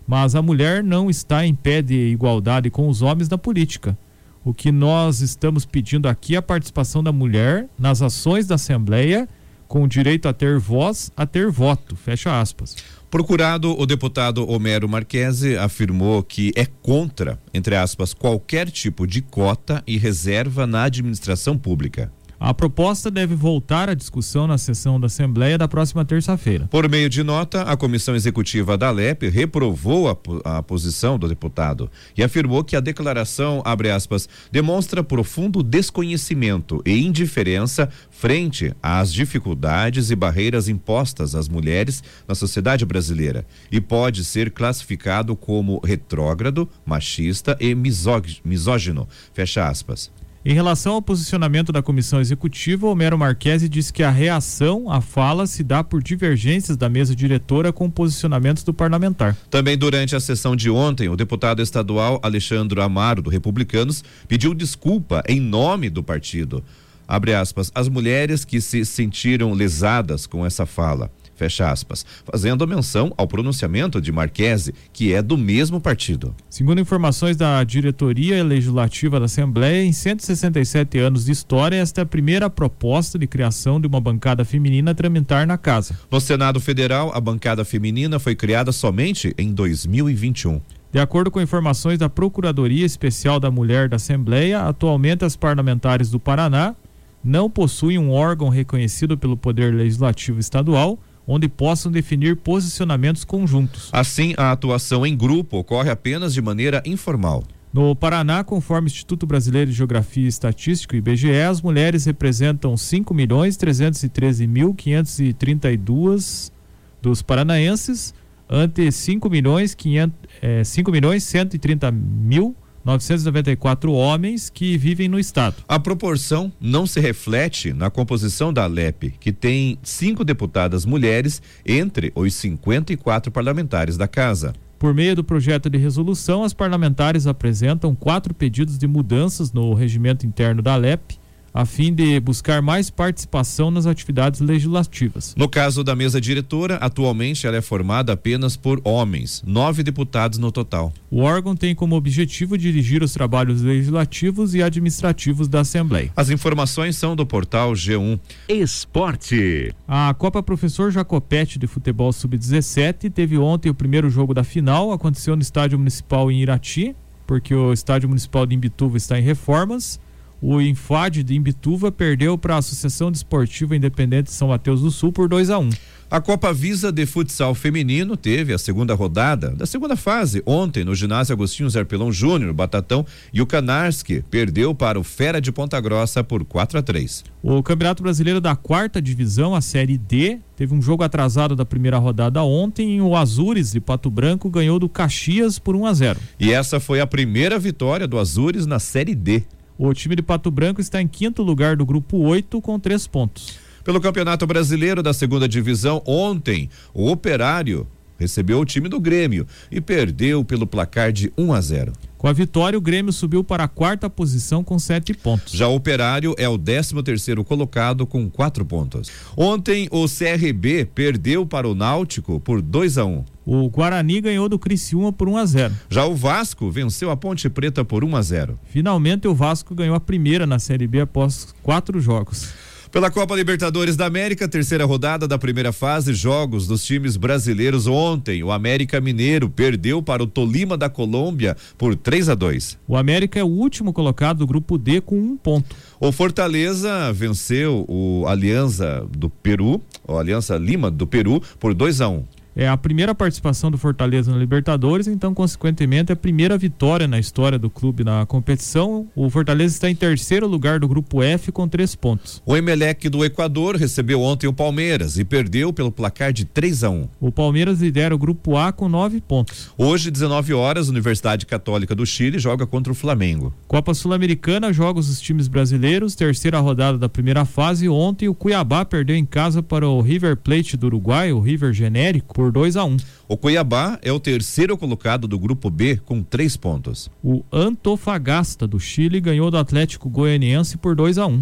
Mas 0.08 0.36
a 0.36 0.42
mulher 0.42 0.84
não 0.84 1.10
está 1.10 1.46
em 1.46 1.56
pé 1.56 1.82
de 1.82 1.96
igualdade 1.96 2.70
com 2.70 2.88
os 2.88 3.02
homens 3.02 3.28
na 3.28 3.38
política. 3.38 3.98
O 4.44 4.54
que 4.54 4.72
nós 4.72 5.22
estamos 5.22 5.66
pedindo 5.66 6.08
aqui 6.08 6.36
é 6.36 6.38
a 6.38 6.42
participação 6.42 7.04
da 7.04 7.12
mulher 7.12 7.68
nas 7.80 8.02
ações 8.04 8.46
da 8.46 8.56
Assembleia, 8.56 9.28
com 9.68 9.84
o 9.84 9.88
direito 9.88 10.28
a 10.28 10.34
ter 10.34 10.60
voz, 10.60 11.12
a 11.18 11.26
ter 11.26 11.50
voto. 11.50 11.96
Fecha 11.96 12.40
aspas. 12.40 12.76
Procurado, 13.16 13.74
o 13.80 13.86
deputado 13.86 14.46
Homero 14.46 14.90
Marquese 14.90 15.58
afirmou 15.58 16.22
que 16.22 16.52
é 16.54 16.66
contra, 16.66 17.40
entre 17.54 17.74
aspas, 17.74 18.14
qualquer 18.14 18.70
tipo 18.70 19.08
de 19.08 19.22
cota 19.22 19.82
e 19.88 19.98
reserva 19.98 20.68
na 20.68 20.84
administração 20.84 21.58
pública. 21.58 22.12
A 22.46 22.54
proposta 22.54 23.10
deve 23.10 23.34
voltar 23.34 23.90
à 23.90 23.96
discussão 23.96 24.46
na 24.46 24.60
sessão 24.60 25.00
da 25.00 25.08
Assembleia 25.08 25.58
da 25.58 25.68
próxima 25.68 26.06
terça-feira. 26.06 26.68
Por 26.68 26.88
meio 26.88 27.10
de 27.10 27.24
nota, 27.24 27.64
a 27.64 27.76
comissão 27.76 28.16
executiva 28.16 28.78
da 28.78 28.92
LEP 28.92 29.28
reprovou 29.30 30.08
a, 30.08 30.58
a, 30.58 30.62
posição 30.62 31.18
do 31.18 31.28
deputado 31.28 31.90
e 32.16 32.22
afirmou 32.22 32.64
que 32.64 32.76
a 32.76 32.80
declaração, 32.80 33.64
abre 33.66 33.90
aspas, 33.90 34.30
demonstra 34.52 35.04
profundo 35.04 35.64
desconhecimento 35.64 36.84
e 36.86 37.04
indiferença 37.04 37.90
frente 38.12 38.72
às 38.80 39.12
dificuldades 39.12 40.12
e 40.12 40.16
barreiras 40.16 40.70
impostas 40.70 41.34
às 41.34 41.50
mulheres 41.50 42.04
na 42.28 42.36
sociedade 42.36 42.86
brasileira 42.86 43.44
e 43.72 43.82
pode 43.82 44.24
ser 44.24 44.52
classificado 44.52 45.36
como 45.36 45.82
retrógrado, 45.84 46.70
machista 46.86 47.58
e 47.60 47.74
misógino. 47.74 49.10
Fecha 49.34 49.68
aspas. 49.68 50.12
Em 50.48 50.54
relação 50.54 50.94
ao 50.94 51.02
posicionamento 51.02 51.72
da 51.72 51.82
comissão 51.82 52.22
executiva, 52.22 52.86
Homero 52.86 53.18
Marquesi 53.18 53.68
disse 53.68 53.92
que 53.92 54.04
a 54.04 54.12
reação 54.12 54.92
à 54.92 55.02
fala 55.02 55.48
se 55.48 55.64
dá 55.64 55.84
por 55.84 56.04
divergências 56.04 56.78
da 56.78 56.88
mesa 56.88 57.16
diretora 57.16 57.74
com 57.74 57.90
posicionamentos 57.90 58.62
do 58.62 58.72
parlamentar. 58.72 59.36
Também 59.50 59.76
durante 59.76 60.16
a 60.16 60.20
sessão 60.20 60.56
de 60.56 60.70
ontem, 60.70 61.10
o 61.10 61.16
deputado 61.16 61.64
estadual 61.64 62.20
Alexandre 62.22 62.80
Amaro, 62.80 63.24
do 63.24 63.30
Republicanos, 63.32 64.04
pediu 64.28 64.54
desculpa 64.54 65.24
em 65.28 65.40
nome 65.40 65.90
do 65.90 66.04
partido. 66.04 66.64
Abre 67.08 67.34
aspas, 67.34 67.72
as 67.74 67.90
mulheres 67.90 68.46
que 68.46 68.62
se 68.62 68.86
sentiram 68.86 69.52
lesadas 69.52 70.28
com 70.28 70.46
essa 70.46 70.68
fala 70.68 71.10
fecha 71.36 71.70
aspas, 71.70 72.06
fazendo 72.24 72.68
menção 72.68 73.14
ao 73.18 73.28
pronunciamento 73.28 74.02
de 74.02 74.12
Marquese, 74.12 74.74
que 74.92 75.14
é 75.14 75.22
do 75.22 75.38
mesmo 75.38 75.80
partido. 75.80 76.34
Segundo 76.50 76.82
informações 76.82 77.38
da 77.38 77.64
diretoria 77.64 78.44
legislativa 78.44 79.20
da 79.20 79.26
Assembleia, 79.26 79.84
em 79.84 79.92
167 79.92 80.98
anos 80.98 81.26
de 81.26 81.32
história, 81.32 81.76
esta 81.76 82.02
é 82.02 82.04
a 82.04 82.06
primeira 82.06 82.50
proposta 82.50 83.20
de 83.20 83.28
criação 83.28 83.80
de 83.80 83.88
uma 83.88 84.00
bancada 84.00 84.46
feminina 84.46 84.92
a 84.92 84.96
tramitar 84.96 85.46
na 85.46 85.58
casa. 85.58 86.00
No 86.10 86.22
Senado 86.22 86.60
Federal, 86.60 87.12
a 87.14 87.20
bancada 87.20 87.66
feminina 87.66 88.20
foi 88.20 88.36
criada 88.36 88.72
somente 88.72 89.34
em 89.38 89.54
2021. 89.54 90.62
De 90.92 91.00
acordo 91.00 91.30
com 91.30 91.42
informações 91.42 92.00
da 92.00 92.08
Procuradoria 92.08 92.86
Especial 92.86 93.38
da 93.38 93.52
Mulher 93.52 93.90
da 93.90 93.98
Assembleia, 93.98 94.62
atualmente 94.62 95.26
as 95.26 95.36
parlamentares 95.36 96.10
do 96.10 96.22
Paraná 96.22 96.74
não 97.22 97.50
possuem 97.50 97.98
um 97.98 98.12
órgão 98.12 98.50
reconhecido 98.50 99.18
pelo 99.18 99.36
Poder 99.36 99.74
Legislativo 99.74 100.40
Estadual 100.40 100.98
onde 101.28 101.48
possam 101.48 101.92
definir 101.92 102.36
posicionamentos 102.38 103.24
conjuntos. 103.24 103.90
Assim, 103.92 104.34
a 104.38 104.52
atuação 104.52 105.06
em 105.06 105.16
grupo 105.16 105.58
ocorre 105.58 105.90
apenas 105.90 106.34
de 106.34 106.42
maneira 106.42 106.82
informal. 106.86 107.44
No 107.74 107.94
Paraná, 107.94 108.42
conforme 108.44 108.88
o 108.88 108.90
Instituto 108.90 109.26
Brasileiro 109.26 109.70
de 109.70 109.76
Geografia 109.76 110.24
e 110.24 110.28
Estatística, 110.28 110.96
IBGE, 110.96 111.42
as 111.42 111.62
mulheres 111.62 112.06
representam 112.06 112.78
5 112.78 113.14
milhões 113.14 113.58
313 113.58 114.48
mil 114.48 114.74
532 114.74 116.54
dos 117.02 117.22
paranaenses 117.22 118.14
ante 118.50 118.90
5 118.92 119.30
milhões 119.30 119.76
500, 119.76 120.18
é, 120.42 120.64
5 120.64 120.92
milhões 120.92 121.24
130 121.24 121.92
mil 121.92 122.56
994 122.86 123.92
homens 123.92 124.50
que 124.50 124.78
vivem 124.78 125.10
no 125.10 125.20
estado. 125.20 125.56
A 125.68 125.80
proporção 125.80 126.54
não 126.62 126.86
se 126.86 127.00
reflete 127.00 127.74
na 127.74 127.90
composição 127.90 128.54
da 128.54 128.64
Alep, 128.64 129.16
que 129.20 129.34
tem 129.34 129.80
cinco 129.82 130.24
deputadas 130.24 130.86
mulheres 130.86 131.42
entre 131.66 132.12
os 132.14 132.36
54 132.36 133.32
parlamentares 133.32 133.98
da 133.98 134.08
casa. 134.08 134.54
Por 134.78 134.94
meio 134.94 135.16
do 135.16 135.24
projeto 135.24 135.68
de 135.68 135.80
resolução, 135.80 136.44
as 136.44 136.54
parlamentares 136.54 137.26
apresentam 137.26 137.96
quatro 137.96 138.36
pedidos 138.36 138.78
de 138.78 138.86
mudanças 138.86 139.52
no 139.52 139.74
regimento 139.74 140.28
interno 140.28 140.62
da 140.62 140.74
Alep 140.74 141.18
a 141.56 141.64
fim 141.66 141.94
de 141.94 142.20
buscar 142.20 142.62
mais 142.62 142.90
participação 142.90 143.72
nas 143.72 143.86
atividades 143.86 144.42
legislativas. 144.42 145.34
No 145.38 145.48
caso 145.48 145.86
da 145.86 145.96
mesa 145.96 146.20
diretora, 146.20 146.76
atualmente 146.76 147.48
ela 147.48 147.56
é 147.56 147.62
formada 147.62 148.12
apenas 148.12 148.58
por 148.58 148.82
homens, 148.84 149.42
nove 149.48 149.82
deputados 149.82 150.38
no 150.38 150.52
total. 150.52 150.92
O 151.10 151.22
órgão 151.22 151.56
tem 151.56 151.74
como 151.74 151.96
objetivo 151.96 152.58
dirigir 152.58 153.02
os 153.02 153.14
trabalhos 153.14 153.62
legislativos 153.62 154.54
e 154.54 154.62
administrativos 154.62 155.48
da 155.48 155.62
Assembleia. 155.62 156.12
As 156.14 156.30
informações 156.30 156.98
são 156.98 157.16
do 157.16 157.26
portal 157.26 157.72
G1. 157.72 158.20
Esporte. 158.50 159.74
A 159.88 160.14
Copa 160.14 160.44
Professor 160.44 160.92
Jacopete 160.92 161.58
de 161.58 161.68
Futebol 161.68 162.12
Sub-17 162.12 163.10
teve 163.10 163.38
ontem 163.38 163.70
o 163.70 163.74
primeiro 163.74 164.10
jogo 164.10 164.34
da 164.34 164.44
final, 164.44 164.92
aconteceu 164.92 165.38
no 165.38 165.42
Estádio 165.42 165.80
Municipal 165.80 166.30
em 166.30 166.42
Irati, 166.42 166.94
porque 167.26 167.56
o 167.56 167.72
Estádio 167.72 168.10
Municipal 168.10 168.46
de 168.46 168.54
Imbituva 168.54 168.98
está 168.98 169.18
em 169.18 169.24
reformas 169.24 170.04
o 170.48 170.62
Infad 170.62 171.24
de 171.24 171.36
Imbituva 171.36 171.92
perdeu 171.92 172.38
para 172.38 172.54
a 172.54 172.58
Associação 172.60 173.12
Desportiva 173.12 173.76
Independente 173.76 174.28
de 174.28 174.34
São 174.34 174.50
Mateus 174.50 174.80
do 174.80 174.92
Sul 174.92 175.12
por 175.12 175.28
2 175.28 175.50
a 175.50 175.58
1 175.58 175.64
um. 175.64 175.70
A 176.12 176.22
Copa 176.22 176.54
Visa 176.54 176.92
de 176.92 177.04
Futsal 177.08 177.56
Feminino 177.56 178.16
teve 178.16 178.54
a 178.54 178.60
segunda 178.60 178.94
rodada 178.94 179.50
da 179.50 179.66
segunda 179.66 179.96
fase 179.96 180.44
ontem 180.46 180.84
no 180.86 180.94
ginásio 180.94 181.34
Agostinho 181.34 181.68
Zerpelão 181.68 182.12
Júnior, 182.12 182.54
Batatão, 182.54 183.04
e 183.34 183.42
o 183.42 183.48
Canarski 183.48 184.24
perdeu 184.30 184.76
para 184.76 185.00
o 185.00 185.04
Fera 185.04 185.42
de 185.42 185.52
Ponta 185.52 185.82
Grossa 185.82 186.24
por 186.24 186.46
4 186.46 186.78
a 186.78 186.84
3. 186.84 187.24
O 187.42 187.64
Campeonato 187.64 188.04
Brasileiro 188.04 188.40
da 188.40 188.56
quarta 188.56 189.02
divisão, 189.02 189.56
a 189.56 189.62
Série 189.62 189.98
D, 189.98 190.38
teve 190.56 190.76
um 190.76 190.82
jogo 190.82 191.04
atrasado 191.04 191.56
da 191.56 191.66
primeira 191.66 191.98
rodada 191.98 192.44
ontem 192.44 192.98
e 192.98 193.02
o 193.02 193.16
Azures 193.16 193.72
de 193.72 193.82
Pato 193.82 194.12
Branco 194.12 194.48
ganhou 194.48 194.78
do 194.78 194.88
Caxias 194.88 195.58
por 195.58 195.76
1 195.76 195.86
a 195.88 195.94
0. 195.94 196.20
E 196.40 196.54
essa 196.54 196.80
foi 196.80 197.02
a 197.02 197.08
primeira 197.08 197.58
vitória 197.58 198.08
do 198.08 198.20
Azures 198.20 198.68
na 198.68 198.78
Série 198.78 199.16
D. 199.16 199.44
O 199.78 199.94
time 199.94 200.16
de 200.16 200.22
Pato 200.22 200.50
Branco 200.50 200.80
está 200.80 201.02
em 201.02 201.08
quinto 201.08 201.44
lugar 201.44 201.76
do 201.76 201.86
grupo 201.86 202.18
8 202.18 202.62
com 202.62 202.80
três 202.80 203.06
pontos. 203.08 203.58
Pelo 203.84 204.00
Campeonato 204.00 204.48
Brasileiro 204.48 205.04
da 205.04 205.14
Segunda 205.14 205.48
Divisão, 205.48 206.02
ontem, 206.06 206.70
o 206.94 207.12
Operário 207.12 207.86
recebeu 208.18 208.60
o 208.60 208.66
time 208.66 208.88
do 208.88 209.00
Grêmio 209.00 209.46
e 209.70 209.82
perdeu 209.82 210.44
pelo 210.44 210.66
placar 210.66 211.12
de 211.12 211.32
1 211.38 211.54
a 211.54 211.62
0. 211.62 211.94
Com 212.26 212.30
a 212.30 212.34
vitória, 212.34 212.76
o 212.76 212.82
Grêmio 212.82 213.14
subiu 213.14 213.44
para 213.44 213.66
a 213.66 213.68
quarta 213.68 214.10
posição 214.10 214.64
com 214.64 214.80
sete 214.80 215.14
pontos. 215.14 215.54
Já 215.54 215.68
o 215.68 215.76
Operário 215.76 216.34
é 216.40 216.50
o 216.50 216.58
13 216.58 217.04
terceiro 217.04 217.44
colocado 217.44 218.08
com 218.08 218.28
quatro 218.32 218.66
pontos. 218.66 219.12
Ontem, 219.38 219.88
o 219.92 220.08
CRB 220.08 220.86
perdeu 220.86 221.46
para 221.46 221.70
o 221.70 221.76
Náutico 221.76 222.40
por 222.40 222.64
2 222.64 222.98
a 222.98 223.06
1. 223.06 223.24
O 223.46 223.70
Guarani 223.70 224.22
ganhou 224.22 224.50
do 224.50 224.58
Criciúma 224.58 225.14
por 225.14 225.30
1 225.30 225.38
a 225.38 225.46
0. 225.46 225.76
Já 225.88 226.06
o 226.06 226.16
Vasco 226.16 226.72
venceu 226.72 227.12
a 227.12 227.16
Ponte 227.16 227.48
Preta 227.48 227.86
por 227.86 228.04
1 228.04 228.16
a 228.16 228.22
0. 228.24 228.60
Finalmente, 228.72 229.28
o 229.28 229.36
Vasco 229.36 229.76
ganhou 229.76 229.96
a 229.96 230.00
primeira 230.00 230.48
na 230.48 230.58
Série 230.58 230.88
B 230.88 231.02
após 231.02 231.54
quatro 231.62 232.02
jogos. 232.02 232.50
Pela 232.96 233.12
Copa 233.12 233.36
Libertadores 233.36 233.98
da 233.98 234.06
América, 234.06 234.48
terceira 234.48 234.86
rodada 234.86 235.28
da 235.28 235.38
primeira 235.38 235.74
fase, 235.74 236.14
jogos 236.14 236.66
dos 236.66 236.86
times 236.86 237.18
brasileiros 237.18 237.88
ontem. 237.88 238.42
O 238.42 238.54
América 238.54 239.02
Mineiro 239.02 239.50
perdeu 239.50 240.02
para 240.02 240.24
o 240.24 240.26
Tolima 240.26 240.78
da 240.78 240.90
Colômbia 240.90 241.58
por 241.78 241.94
3 241.94 242.30
a 242.30 242.36
2. 242.36 242.78
O 242.88 242.96
América 242.96 243.38
é 243.38 243.44
o 243.44 243.48
último 243.48 243.92
colocado 243.92 244.38
do 244.38 244.48
grupo 244.48 244.78
D 244.78 245.02
com 245.02 245.18
um 245.18 245.36
ponto. 245.36 245.76
O 246.00 246.10
Fortaleza 246.14 247.12
venceu 247.12 247.84
o 247.90 248.26
Aliança 248.30 249.06
do 249.12 249.30
Peru, 249.30 249.82
o 250.08 250.18
Aliança 250.18 250.56
Lima 250.56 250.90
do 250.90 251.06
Peru 251.06 251.44
por 251.60 251.74
2 251.74 252.00
a 252.00 252.08
1. 252.08 252.24
É 252.58 252.70
a 252.70 252.78
primeira 252.78 253.14
participação 253.14 253.70
do 253.70 253.78
Fortaleza 253.78 254.32
na 254.32 254.38
Libertadores, 254.38 255.08
então, 255.08 255.34
consequentemente, 255.34 256.12
é 256.12 256.14
a 256.14 256.16
primeira 256.16 256.58
vitória 256.58 257.06
na 257.06 257.20
história 257.20 257.60
do 257.60 257.70
clube 257.70 258.02
na 258.02 258.26
competição. 258.26 259.08
O 259.14 259.30
Fortaleza 259.30 259.76
está 259.76 259.90
em 259.90 259.96
terceiro 259.96 260.48
lugar 260.48 260.80
do 260.80 260.88
grupo 260.88 261.22
F 261.22 261.52
com 261.52 261.68
três 261.68 261.96
pontos. 261.96 262.42
O 262.46 262.56
Emelec 262.56 263.10
do 263.10 263.26
Equador 263.26 263.76
recebeu 263.76 264.22
ontem 264.22 264.48
o 264.48 264.54
Palmeiras 264.54 265.18
e 265.18 265.26
perdeu 265.26 265.74
pelo 265.74 265.92
placar 265.92 266.32
de 266.32 266.46
3 266.46 266.86
a 266.86 266.90
1. 266.90 267.10
O 267.20 267.30
Palmeiras 267.30 267.82
lidera 267.82 268.16
o 268.16 268.18
grupo 268.18 268.56
A 268.56 268.72
com 268.72 268.88
nove 268.88 269.20
pontos. 269.20 269.72
Hoje, 269.78 270.10
19 270.10 270.54
horas, 270.54 270.88
Universidade 270.88 271.46
Católica 271.46 271.94
do 271.94 272.06
Chile 272.06 272.40
joga 272.40 272.66
contra 272.66 272.90
o 272.90 272.96
Flamengo. 272.96 273.54
Copa 273.68 273.94
Sul-Americana, 273.94 274.72
jogos 274.72 275.08
dos 275.08 275.20
times 275.20 275.50
brasileiros, 275.50 276.16
terceira 276.16 276.62
rodada 276.62 276.98
da 276.98 277.10
primeira 277.10 277.44
fase. 277.44 277.90
Ontem, 277.90 278.30
o 278.30 278.34
Cuiabá 278.34 278.86
perdeu 278.86 279.18
em 279.18 279.26
casa 279.26 279.62
para 279.62 279.86
o 279.86 280.00
River 280.00 280.38
Plate 280.38 280.78
do 280.78 280.86
Uruguai, 280.86 281.34
o 281.34 281.42
River 281.42 281.74
genérico, 281.74 282.45
por 282.46 282.52
2 282.52 282.78
a 282.78 282.86
1 282.86 282.88
um. 282.88 282.98
O 283.28 283.36
Cuiabá 283.36 283.98
é 284.04 284.12
o 284.12 284.20
terceiro 284.20 284.78
colocado 284.78 285.28
do 285.28 285.40
grupo 285.40 285.68
B 285.70 285.98
com 286.06 286.22
três 286.22 286.56
pontos. 286.56 287.10
O 287.24 287.44
Antofagasta 287.52 288.68
do 288.68 288.80
Chile 288.80 289.20
ganhou 289.20 289.50
do 289.50 289.58
Atlético 289.58 290.08
Goianiense 290.10 290.78
por 290.78 290.96
2 290.96 291.18
a 291.18 291.26
1 291.26 291.32
um. 291.32 291.42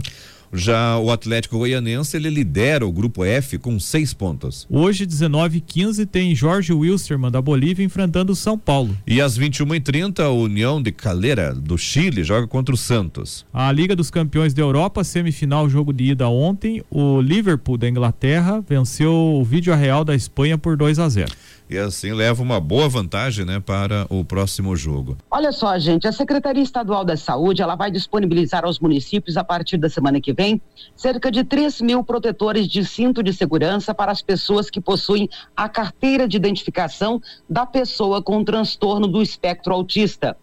Já 0.53 0.97
o 0.99 1.11
Atlético 1.11 1.57
Goianense 1.57 2.15
ele 2.15 2.29
lidera 2.29 2.85
o 2.85 2.91
grupo 2.91 3.25
F 3.25 3.57
com 3.57 3.79
seis 3.79 4.13
pontos. 4.13 4.67
Hoje, 4.69 5.05
19 5.05 5.57
h 5.57 5.65
15 5.65 6.05
tem 6.05 6.35
Jorge 6.35 6.71
Wilstermann 6.71 7.31
da 7.31 7.41
Bolívia 7.41 7.83
enfrentando 7.83 8.33
o 8.33 8.35
São 8.35 8.57
Paulo. 8.57 8.95
E 9.07 9.19
às 9.19 9.37
21h30, 9.37 10.19
a 10.19 10.29
União 10.29 10.81
de 10.81 10.91
Calera 10.91 11.53
do 11.53 11.77
Chile 11.77 12.23
joga 12.23 12.45
contra 12.47 12.73
o 12.75 12.77
Santos. 12.77 13.45
A 13.51 13.71
Liga 13.71 13.95
dos 13.95 14.11
Campeões 14.11 14.53
da 14.53 14.61
Europa, 14.61 15.03
semifinal, 15.03 15.67
jogo 15.67 15.91
de 15.91 16.11
ida 16.11 16.29
ontem. 16.29 16.83
O 16.91 17.19
Liverpool 17.19 17.77
da 17.77 17.89
Inglaterra 17.89 18.63
venceu 18.67 19.11
o 19.11 19.43
Vídeo 19.43 19.73
Real 19.73 20.05
da 20.05 20.13
Espanha 20.13 20.57
por 20.57 20.77
2 20.77 20.99
a 20.99 21.09
0. 21.09 21.31
e 21.69 21.77
assim 21.77 22.11
leva 22.13 22.43
uma 22.43 22.59
boa 22.59 22.87
vantagem, 22.87 23.45
né, 23.45 23.59
para 23.59 24.05
o 24.09 24.23
próximo 24.23 24.75
jogo. 24.75 25.17
Olha 25.31 25.51
só, 25.51 25.79
gente, 25.79 26.07
a 26.07 26.11
Secretaria 26.11 26.61
Estadual 26.61 27.03
da 27.03 27.17
Saúde, 27.17 27.63
ela 27.63 27.75
vai 27.75 27.89
disponibilizar 27.89 28.63
aos 28.63 28.79
municípios 28.79 29.37
a 29.37 29.43
partir 29.43 29.77
da 29.77 29.89
semana 29.89 30.21
que 30.21 30.33
vem 30.33 30.42
cerca 30.95 31.31
de 31.31 31.43
3 31.43 31.81
mil 31.81 32.03
protetores 32.03 32.67
de 32.67 32.85
cinto 32.85 33.23
de 33.23 33.33
segurança 33.33 33.93
para 33.93 34.11
as 34.11 34.21
pessoas 34.21 34.69
que 34.69 34.81
possuem 34.81 35.29
a 35.55 35.69
carteira 35.69 36.27
de 36.27 36.37
identificação 36.37 37.21
da 37.49 37.65
pessoa 37.65 38.21
com 38.21 38.43
transtorno 38.43 39.07
do 39.07 39.21
espectro 39.21 39.73
autista. 39.73 40.37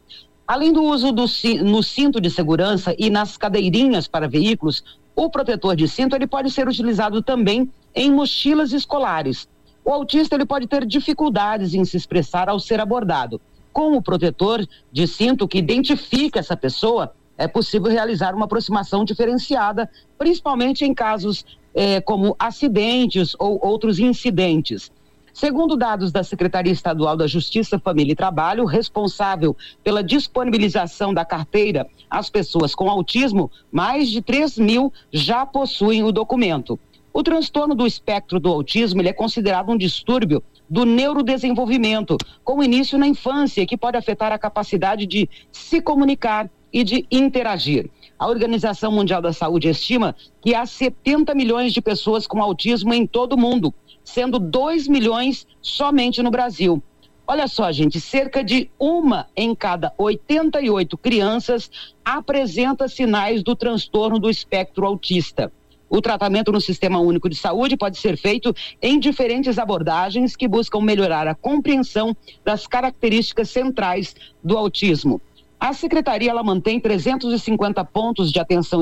Além 0.46 0.72
do 0.72 0.82
uso 0.82 1.12
do, 1.12 1.24
no 1.64 1.82
cinto 1.82 2.20
de 2.20 2.28
segurança 2.28 2.94
e 2.98 3.08
nas 3.08 3.36
cadeirinhas 3.36 4.08
para 4.08 4.28
veículos, 4.28 4.82
o 5.14 5.30
protetor 5.30 5.76
de 5.76 5.86
cinto 5.86 6.16
ele 6.16 6.26
pode 6.26 6.50
ser 6.50 6.66
utilizado 6.66 7.22
também 7.22 7.70
em 7.94 8.10
mochilas 8.10 8.72
escolares. 8.72 9.48
O 9.84 9.90
autista 9.90 10.34
ele 10.34 10.46
pode 10.46 10.66
ter 10.66 10.84
dificuldades 10.86 11.74
em 11.74 11.84
se 11.84 11.96
expressar 11.96 12.48
ao 12.48 12.58
ser 12.58 12.80
abordado. 12.80 13.40
Com 13.72 13.96
o 13.96 14.02
protetor 14.02 14.66
de 14.90 15.06
cinto 15.06 15.46
que 15.46 15.58
identifica 15.58 16.40
essa 16.40 16.56
pessoa, 16.56 17.14
é 17.40 17.48
possível 17.48 17.90
realizar 17.90 18.35
uma 18.35 18.44
aproximação 18.44 19.03
diferenciada, 19.03 19.90
principalmente 20.18 20.85
em 20.85 20.92
casos 20.92 21.46
eh, 21.74 21.98
como 22.03 22.37
acidentes 22.38 23.35
ou 23.38 23.59
outros 23.64 23.98
incidentes. 23.98 24.92
Segundo 25.33 25.74
dados 25.74 26.12
da 26.12 26.22
Secretaria 26.22 26.70
Estadual 26.70 27.16
da 27.16 27.26
Justiça, 27.26 27.79
Família 27.79 28.12
e 28.12 28.16
Trabalho, 28.16 28.66
responsável 28.66 29.57
pela 29.83 30.03
disponibilização 30.03 31.14
da 31.14 31.24
carteira 31.24 31.87
às 32.11 32.29
pessoas 32.29 32.74
com 32.74 32.90
autismo, 32.90 33.50
mais 33.72 34.11
de 34.11 34.20
3 34.20 34.59
mil 34.59 34.92
já 35.11 35.46
possuem 35.46 36.05
o 36.05 36.12
documento. 36.12 36.79
O 37.11 37.22
transtorno 37.22 37.74
do 37.74 37.87
espectro 37.87 38.38
do 38.38 38.50
autismo 38.50 39.00
é 39.00 39.14
considerado 39.14 39.70
um 39.70 39.79
distúrbio 39.79 40.42
do 40.68 40.85
neurodesenvolvimento, 40.85 42.18
com 42.44 42.62
início 42.62 42.98
na 42.98 43.07
infância, 43.07 43.66
que 43.66 43.79
pode 43.79 43.96
afetar 43.96 44.31
a 44.31 44.38
capacidade 44.38 45.07
de 45.07 45.26
se 45.50 45.81
comunicar 45.81 46.50
e 46.72 46.85
de 46.85 47.06
interagir. 47.11 47.90
A 48.18 48.28
Organização 48.28 48.92
Mundial 48.92 49.22
da 49.22 49.33
Saúde 49.33 49.68
estima 49.68 50.14
que 50.40 50.54
há 50.54 50.66
70 50.66 51.35
milhões 51.35 51.72
de 51.72 51.80
pessoas 51.80 52.26
com 52.26 52.42
autismo 52.42 52.92
em 52.92 53.06
todo 53.06 53.33
o 53.33 53.38
mundo 53.38 53.74
sendo 54.04 54.38
2 54.38 54.88
milhões 54.88 55.46
somente 55.61 56.22
no 56.22 56.30
Brasil. 56.30 56.83
Olha 57.26 57.46
só, 57.46 57.70
gente, 57.70 58.00
cerca 58.00 58.42
de 58.42 58.68
uma 58.78 59.28
em 59.37 59.54
cada 59.54 59.92
88 59.96 60.98
crianças 60.98 61.70
apresenta 62.04 62.88
sinais 62.88 63.42
do 63.42 63.54
transtorno 63.54 64.18
do 64.18 64.28
espectro 64.28 64.85
autista. 64.85 65.52
O 65.88 66.00
tratamento 66.00 66.52
no 66.52 66.61
Sistema 66.61 67.00
Único 67.00 67.28
de 67.28 67.37
Saúde 67.37 67.76
pode 67.76 67.98
ser 67.98 68.16
feito 68.16 68.54
em 68.80 68.98
diferentes 68.98 69.59
abordagens 69.59 70.37
que 70.37 70.48
buscam 70.48 70.80
melhorar 70.80 71.26
a 71.26 71.35
compreensão 71.35 72.16
das 72.44 72.66
características 72.66 73.50
centrais 73.50 74.14
do 74.42 74.56
autismo. 74.56 75.20
A 75.61 75.75
secretaria 75.75 76.31
ela 76.31 76.42
mantém 76.42 76.81
350 76.81 77.85
pontos 77.85 78.33
de 78.33 78.40
atenção 78.40 78.81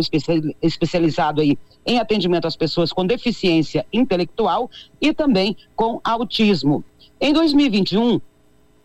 especializado 0.62 1.40
aí 1.40 1.58
em 1.84 1.98
atendimento 1.98 2.46
às 2.46 2.54
pessoas 2.54 2.92
com 2.92 3.04
deficiência 3.04 3.84
intelectual 3.92 4.70
e 5.00 5.12
também 5.12 5.56
com 5.74 6.00
autismo. 6.04 6.84
Em 7.20 7.32
2021, 7.32 8.20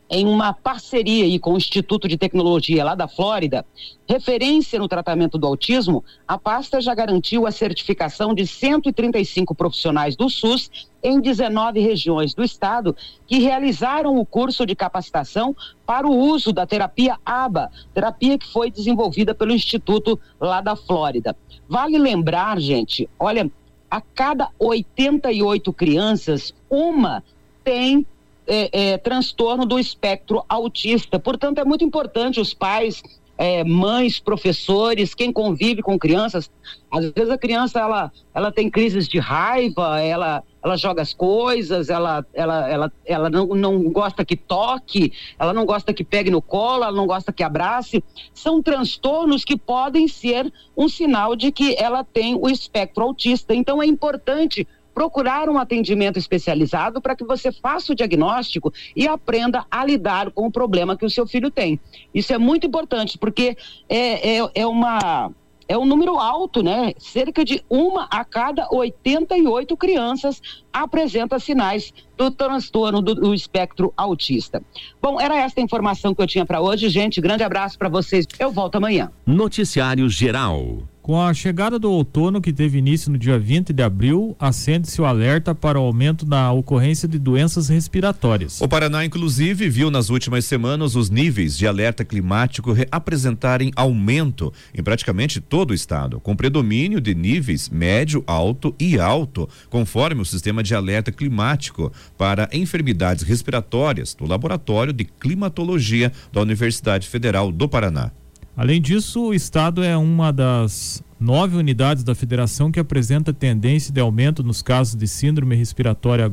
em 0.10 0.28
uma 0.28 0.54
parceria 0.54 1.26
aí 1.26 1.40
com 1.40 1.54
o 1.54 1.58
Instituto 1.58 2.08
de 2.08 2.18
Tecnologia 2.18 2.84
lá 2.84 2.94
da 2.94 3.08
Flórida, 3.08 3.66
referência 4.08 4.78
no 4.78 4.88
tratamento 4.88 5.38
do 5.38 5.48
autismo, 5.48 6.04
a 6.28 6.38
pasta 6.38 6.82
já 6.82 6.94
garantiu 6.94 7.48
a 7.48 7.52
certificação 7.52 8.34
de 8.34 8.46
135 8.46 9.56
profissionais 9.56 10.16
do 10.16 10.30
SUS 10.30 10.70
em 11.02 11.20
19 11.20 11.80
regiões 11.80 12.34
do 12.34 12.44
estado 12.44 12.96
que 13.26 13.40
realizaram 13.40 14.18
o 14.18 14.26
curso 14.26 14.66
de 14.66 14.76
capacitação 14.76 15.56
para 15.86 16.08
o 16.08 16.16
uso 16.16 16.54
da 16.54 16.66
terapia 16.68 17.18
ABA, 17.26 17.72
terapia 17.94 18.38
que 18.38 18.48
foi 18.48 18.70
desenvolvida 18.70 19.34
pelo 19.34 19.52
Instituto 19.52 20.20
lá 20.40 20.62
da 20.62 20.76
Flórida. 20.76 21.36
Vale 21.68 21.98
lembrar, 21.98 22.60
gente, 22.60 23.10
olha, 23.18 23.50
a 23.90 24.02
cada 24.02 24.50
88 24.60 25.72
crianças, 25.72 26.54
uma 26.70 27.24
tem 27.64 28.06
é, 28.48 28.94
é, 28.94 28.98
transtorno 28.98 29.66
do 29.66 29.80
espectro 29.80 30.44
autista. 30.48 31.20
Portanto, 31.20 31.60
é 31.60 31.66
muito 31.66 31.84
importante 31.84 32.40
os 32.40 32.54
pais, 32.54 33.02
é, 33.38 33.64
mães, 33.64 34.20
professores, 34.20 35.16
quem 35.16 35.32
convive 35.32 35.82
com 35.82 35.98
crianças. 35.98 36.52
Às 36.92 37.10
vezes 37.12 37.30
a 37.30 37.38
criança 37.38 37.80
ela, 37.80 38.12
ela 38.34 38.52
tem 38.52 38.70
crises 38.70 39.08
de 39.08 39.18
raiva, 39.18 40.00
ela, 40.00 40.44
ela 40.62 40.78
joga 40.78 41.02
as 41.02 41.14
coisas, 41.14 41.90
ela, 41.90 42.26
ela, 42.34 42.70
ela, 42.70 42.92
ela 43.06 43.30
não, 43.30 43.48
não 43.48 43.84
gosta 43.92 44.24
que 44.24 44.36
toque, 44.36 45.12
ela 45.40 45.54
não 45.54 45.66
gosta 45.66 45.94
que 45.94 46.04
pegue 46.04 46.30
no 46.30 46.42
colo, 46.42 46.84
ela 46.84 46.92
não 46.92 47.08
gosta 47.08 47.34
que 47.34 47.44
abrace. 47.44 48.04
São 48.34 48.62
transtornos 48.62 49.44
que 49.44 49.58
podem 49.58 50.08
ser 50.08 50.52
um 50.78 50.88
sinal 50.88 51.36
de 51.36 51.52
que 51.52 51.76
ela 51.76 52.04
tem 52.04 52.36
o 52.36 52.48
espectro 52.50 53.04
autista. 53.04 53.56
Então 53.56 53.82
é 53.82 53.86
importante 53.86 54.68
procurar 54.94 55.50
um 55.50 55.58
atendimento 55.58 56.20
especializado 56.20 57.02
para 57.02 57.16
que 57.16 57.24
você 57.24 57.52
faça 57.52 57.92
o 57.92 57.96
diagnóstico 57.96 58.72
e 58.96 59.08
aprenda 59.08 59.66
a 59.70 59.84
lidar 59.86 60.32
com 60.32 60.46
o 60.46 60.52
problema 60.52 60.96
que 60.96 61.06
o 61.06 61.10
seu 61.10 61.28
filho 61.28 61.50
tem. 61.50 61.80
Isso 62.14 62.34
é 62.34 62.38
muito 62.38 62.68
importante, 62.68 63.18
porque 63.18 63.58
é, 63.90 64.38
é, 64.38 64.50
é 64.56 64.68
uma 64.68 65.32
é 65.68 65.78
um 65.78 65.86
número 65.86 66.18
alto, 66.18 66.62
né? 66.62 66.94
Cerca 66.98 67.44
de 67.44 67.64
uma 67.70 68.08
a 68.12 68.26
cada 68.26 68.68
88 68.70 69.76
crianças 69.78 70.42
apresenta 70.74 71.40
sinais 71.40 71.94
do 72.18 72.32
transtorno 72.32 73.02
do, 73.02 73.14
do 73.14 73.34
espectro 73.34 73.94
autista. 73.96 74.62
Bom, 75.02 75.22
era 75.22 75.36
esta 75.36 75.62
a 75.62 75.64
informação 75.64 76.14
que 76.14 76.22
eu 76.22 76.28
tinha 76.28 76.46
para 76.46 76.60
hoje, 76.60 76.90
gente. 76.90 77.22
Grande 77.22 77.44
abraço 77.44 77.78
para 77.78 77.90
vocês. 77.90 78.26
Eu 78.40 78.52
volto 78.52 78.76
amanhã. 78.76 79.12
Noticiário 79.26 80.10
Geral. 80.10 80.84
Com 81.04 81.22
a 81.22 81.34
chegada 81.34 81.78
do 81.78 81.92
outono, 81.92 82.40
que 82.40 82.54
teve 82.54 82.78
início 82.78 83.12
no 83.12 83.18
dia 83.18 83.38
20 83.38 83.74
de 83.74 83.84
abril, 83.84 84.38
acende-se 84.40 85.02
o 85.02 85.06
alerta 85.06 85.54
para 85.54 85.78
o 85.78 85.84
aumento 85.84 86.26
da 86.26 86.50
ocorrência 86.54 87.10
de 87.10 87.20
doenças 87.20 87.68
respiratórias. 87.68 88.62
O 88.62 88.70
Paraná, 88.70 89.04
inclusive, 89.04 89.68
viu 89.68 89.92
nas 89.92 90.10
últimas 90.10 90.46
semanas 90.46 90.96
os 90.96 91.10
níveis 91.10 91.58
de 91.58 91.68
alerta 91.68 92.06
climático 92.06 92.74
apresentarem 92.90 93.70
aumento 93.76 94.54
em 94.74 94.82
praticamente 94.82 95.42
todo 95.42 95.72
o 95.72 95.74
estado, 95.74 96.22
com 96.22 96.38
predomínio 96.38 97.02
de 97.02 97.14
níveis 97.14 97.70
médio, 97.70 98.24
alto 98.26 98.74
e 98.80 98.98
alto, 98.98 99.50
conforme 99.70 100.22
o 100.22 100.26
sistema 100.26 100.63
de 100.70 100.76
alerta 100.76 101.12
climático 101.12 101.92
para 102.18 102.50
enfermidades 102.52 103.24
respiratórias 103.24 104.14
do 104.14 104.26
Laboratório 104.26 104.94
de 104.94 105.06
Climatologia 105.06 106.12
da 106.32 106.42
Universidade 106.42 107.08
Federal 107.08 107.52
do 107.52 107.68
Paraná. 107.70 108.12
Além 108.56 108.82
disso, 108.82 109.28
o 109.28 109.34
estado 109.34 109.84
é 109.84 109.98
uma 109.98 110.32
das 110.32 111.04
nove 111.20 111.58
unidades 111.58 112.04
da 112.04 112.14
federação 112.14 112.72
que 112.72 112.80
apresenta 112.80 113.34
tendência 113.34 113.94
de 113.94 114.00
aumento 114.00 114.44
nos 114.44 114.62
casos 114.62 114.96
de 114.96 115.08
síndrome 115.08 115.56
respiratória 115.56 116.30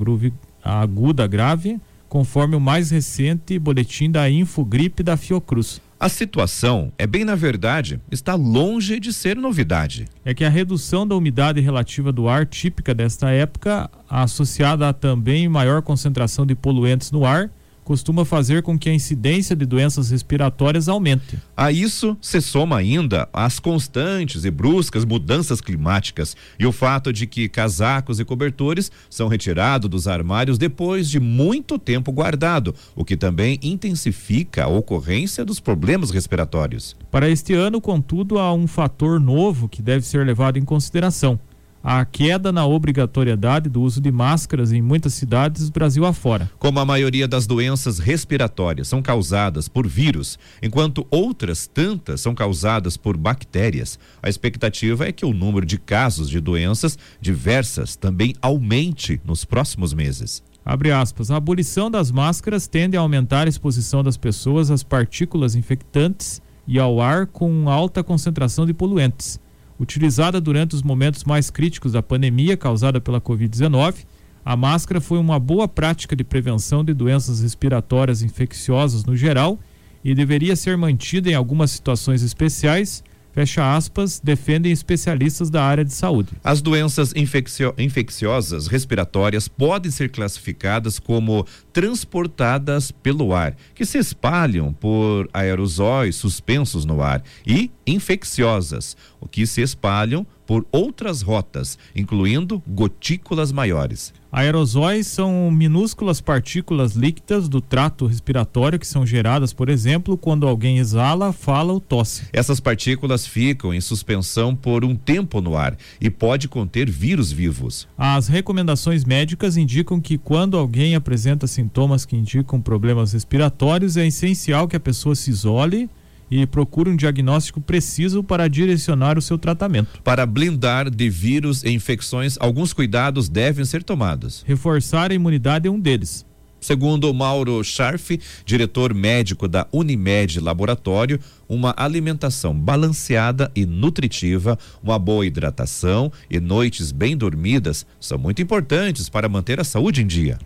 aguda 0.62 1.27
grave, 1.27 1.81
conforme 2.09 2.57
o 2.57 2.61
mais 2.61 2.90
recente 2.90 3.59
boletim 3.59 4.11
da 4.11 4.29
Infogripe 4.29 5.03
da 5.03 5.16
Fiocruz. 5.16 5.81
A 6.00 6.08
situação 6.08 6.90
é 6.96 7.06
bem 7.06 7.26
na 7.26 7.34
verdade, 7.34 8.00
está 8.10 8.34
longe 8.34 8.98
de 8.98 9.12
ser 9.12 9.36
novidade. 9.36 10.06
É 10.24 10.32
que 10.32 10.46
a 10.46 10.48
redução 10.48 11.06
da 11.06 11.14
umidade 11.14 11.60
relativa 11.60 12.10
do 12.10 12.26
ar 12.26 12.46
típica 12.46 12.94
desta 12.94 13.28
época, 13.28 13.90
associada 14.08 14.88
a 14.88 14.94
também 14.94 15.46
maior 15.46 15.82
concentração 15.82 16.46
de 16.46 16.54
poluentes 16.54 17.12
no 17.12 17.26
ar, 17.26 17.50
costuma 17.90 18.24
fazer 18.24 18.62
com 18.62 18.79
que 18.79 18.88
a 18.88 18.94
incidência 18.94 19.57
de 19.57 19.66
doenças 19.66 20.12
respiratórias 20.12 20.88
aumente. 20.88 21.37
A 21.57 21.72
isso 21.72 22.16
se 22.22 22.40
soma 22.40 22.76
ainda 22.76 23.29
as 23.33 23.59
constantes 23.59 24.44
e 24.44 24.50
bruscas 24.50 25.05
mudanças 25.05 25.61
climáticas 25.61 26.37
e 26.57 26.64
o 26.64 26.70
fato 26.70 27.12
de 27.12 27.26
que 27.26 27.48
casacos 27.48 28.20
e 28.20 28.24
cobertores 28.24 28.92
são 29.11 29.26
retirados 29.26 29.90
dos 29.90 30.07
armários 30.07 30.57
depois 30.57 31.11
de 31.11 31.18
muito 31.18 31.81
tempo 31.81 32.12
guardado, 32.12 32.76
o 32.94 33.05
que 33.05 33.16
também 33.16 33.59
intensifica 33.61 34.66
a 34.66 34.68
ocorrência 34.68 35.44
dos 35.44 35.59
problemas 35.59 36.12
respiratórios. 36.12 36.96
Para 37.11 37.29
este 37.29 37.55
ano, 37.55 37.81
contudo, 37.81 38.38
há 38.38 38.55
um 38.55 38.68
fator 38.68 39.18
novo 39.18 39.68
que 39.68 39.83
deve 39.83 40.07
ser 40.07 40.24
levado 40.24 40.61
em 40.61 40.64
consideração 40.64 41.40
a 41.83 42.05
queda 42.05 42.53
na 42.53 42.66
obrigatoriedade 42.66 43.69
do 43.69 43.81
uso 43.83 44.01
de 44.01 44.12
máscaras 44.12 44.73
em 44.73 44.83
muitas 44.83 45.14
cidades 45.14 45.69
do 45.69 45.73
Brasil 45.73 46.05
afora. 46.05 46.51
Como 46.59 46.79
a 46.79 46.85
maioria 46.85 47.27
das 47.27 47.47
doenças 47.47 47.99
respiratórias 47.99 48.88
são 48.88 49.01
causadas 49.01 49.69
por 49.69 49.87
vírus, 49.87 50.38
enquanto 50.62 51.07
outras 51.11 51.66
tantas 51.66 52.21
são 52.21 52.35
causadas 52.35 52.97
por 52.97 53.16
bactérias, 53.16 53.99
a 54.23 54.29
expectativa 54.29 55.09
é 55.09 55.12
que 55.12 55.25
o 55.25 55.33
número 55.33 55.64
de 55.64 55.79
casos 55.79 56.29
de 56.29 56.40
doenças 56.40 56.99
diversas 57.21 57.97
também 57.97 58.35
aumente 58.43 59.21
nos 59.25 59.45
próximos 59.45 59.95
meses. 59.95 60.43
Abre 60.64 60.93
aspas. 60.93 61.31
A 61.31 61.37
abolição 61.37 61.90
das 61.90 62.11
máscaras 62.11 62.69
tende 62.69 62.97
a 62.97 63.01
aumentar 63.01 63.47
a 63.47 63.49
exposição 63.49 64.05
das 64.05 64.19
pessoas 64.19 64.71
às 64.71 64.83
partículas 64.83 65.55
infectantes 65.55 66.43
e 66.69 66.79
ao 66.79 67.01
ar 67.01 67.27
com 67.27 67.69
alta 67.71 68.05
concentração 68.05 68.66
de 68.66 68.75
poluentes 68.75 69.40
Utilizada 69.81 70.38
durante 70.43 70.75
os 70.75 70.83
momentos 70.83 71.25
mais 71.25 71.49
críticos 71.49 71.93
da 71.93 72.03
pandemia 72.03 72.55
causada 72.55 73.01
pela 73.01 73.19
Covid-19, 73.19 74.05
A 74.45 74.55
máscara 74.57 75.01
foi 75.01 75.19
uma 75.19 75.38
boa 75.38 75.66
prática 75.66 76.14
de 76.14 76.23
prevenção 76.25 76.85
de 76.85 76.95
doenças 76.95 77.40
respiratórias 77.40 78.23
infecciosas 78.23 79.05
no 79.05 79.16
geral 79.16 79.59
e 80.05 80.14
deveria 80.14 80.57
ser 80.57 80.77
mantida 80.77 81.31
em 81.31 81.35
algumas 81.35 81.71
situações 81.71 82.23
especiais 82.23 83.03
fecha 83.33 83.77
aspas, 83.77 84.21
defendem 84.23 84.73
especialistas 84.73 85.51
da 85.51 85.64
área 85.64 85.85
de 85.85 85.93
saúde. 85.93 86.31
As 86.43 86.61
doenças 86.61 87.12
infeccio 87.14 87.75
infecciosas 87.79 88.66
respiratórias 88.66 89.49
podem 89.49 89.90
ser 89.90 90.11
classificadas 90.11 90.99
como 90.99 91.47
transportadas 91.73 92.90
pelo 92.90 93.35
ar, 93.35 93.57
que 93.75 93.85
se 93.85 93.99
espalham 93.99 94.73
por 94.73 95.29
aerosóis 95.33 96.16
suspensos 96.16 96.85
no 96.85 97.03
ar, 97.03 97.23
e 97.47 97.71
infecciosas, 97.87 98.97
o 99.21 99.29
que 99.29 99.47
se 99.47 99.62
espalham 99.62 100.27
por 100.47 100.66
outras 100.73 101.23
rotas, 101.23 101.79
incluindo 101.95 102.62
gotículas 102.66 103.53
maiores. 103.53 104.12
Aerosóis 104.33 105.09
são 105.09 105.51
minúsculas 105.51 106.21
partículas 106.21 106.93
líquidas 106.93 107.49
do 107.49 107.61
trato 107.61 108.07
respiratório 108.07 108.79
que 108.79 108.87
são 108.87 109.05
geradas, 109.05 109.53
por 109.53 109.69
exemplo, 109.69 110.16
quando 110.16 110.47
alguém 110.47 110.79
exala, 110.79 111.33
fala 111.33 111.73
ou 111.73 111.81
tosse. 111.81 112.23
Essas 112.33 112.61
partículas 112.61 113.27
ficam 113.27 113.75
em 113.75 113.81
suspensão 113.81 114.55
por 114.55 114.85
um 114.85 114.95
tempo 114.95 115.40
no 115.40 115.57
ar 115.57 115.77
e 116.01 116.09
pode 116.09 116.47
conter 116.47 116.88
vírus 116.88 117.33
vivos. 117.33 117.88
As 117.99 118.29
recomendações 118.29 119.05
médicas 119.05 119.57
indicam 119.57 120.01
que 120.01 120.16
quando 120.16 120.57
alguém 120.57 120.95
apresenta 120.95 121.49
sintomas 121.49 122.05
que 122.05 122.16
indicam 122.16 122.61
problemas 122.61 123.12
respiratórios, 123.12 123.97
é 123.97 124.07
essencial 124.07 124.69
que 124.69 124.77
a 124.77 124.81
pessoa 124.81 125.16
se 125.16 125.31
isole 125.31 125.90
e 126.31 126.47
procure 126.47 126.90
um 126.90 126.97
diagnóstico 126.97 127.61
preciso 127.61 128.23
para 128.23 128.49
direcionar 128.49 129.19
o 129.19 129.23
seu 129.23 129.37
tratamento. 129.37 130.01
Para 130.03 130.25
blindar 130.25 130.88
de 130.88 131.11
vírus 131.11 131.64
e 131.64 131.71
infecções, 131.71 132.37
alguns 132.38 132.73
cuidados 132.73 133.29
devem 133.29 133.64
ser 133.64 133.83
tomados. 133.83 134.45
Reforçar 134.47 135.11
a 135.11 135.14
imunidade 135.14 135.66
é 135.66 135.71
um 135.71 135.81
deles. 135.81 136.25
Segundo 136.61 137.12
Mauro 137.14 137.64
Scharf, 137.64 138.21
diretor 138.45 138.93
médico 138.93 139.49
da 139.49 139.66
Unimed 139.73 140.38
Laboratório, 140.40 141.19
uma 141.49 141.73
alimentação 141.75 142.55
balanceada 142.55 143.51
e 143.57 143.64
nutritiva, 143.64 144.59
uma 144.83 144.99
boa 144.99 145.25
hidratação 145.25 146.12
e 146.29 146.38
noites 146.38 146.93
bem 146.93 147.16
dormidas 147.16 147.87
são 147.99 148.19
muito 148.19 148.43
importantes 148.43 149.09
para 149.09 149.27
manter 149.27 149.59
a 149.59 149.64
saúde 149.64 150.03
em 150.03 150.07
dia. 150.07 150.38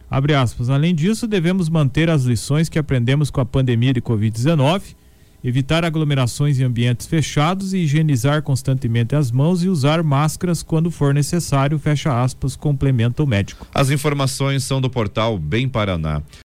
Além 0.69 0.95
disso, 0.95 1.27
devemos 1.27 1.69
manter 1.69 2.09
as 2.09 2.23
lições 2.23 2.69
que 2.69 2.79
aprendemos 2.79 3.29
com 3.29 3.41
a 3.41 3.45
pandemia 3.45 3.93
de 3.93 4.01
Covid-19 4.01 4.95
evitar 5.45 5.85
aglomerações 5.85 6.59
em 6.59 6.65
ambientes 6.65 7.07
fechados 7.07 7.75
e 7.75 7.79
higienizar 7.79 8.43
constantemente 8.43 9.15
as 9.15 9.31
mãos 9.31 9.63
e 9.63 9.69
usar 9.69 10.03
máscaras 10.03 10.63
quando 10.63 10.91
for 10.91 11.13
necessário, 11.13 11.79
fecha 11.79 12.23
aspas, 12.23 12.57
complementa 12.57 13.23
o 13.23 13.27
médico. 13.27 13.67
As 13.75 13.91
informações 13.91 14.65
são 14.65 14.81
do 14.81 14.89
portal 14.89 15.39
Bem 15.39 15.69
Paraná. 15.69 16.23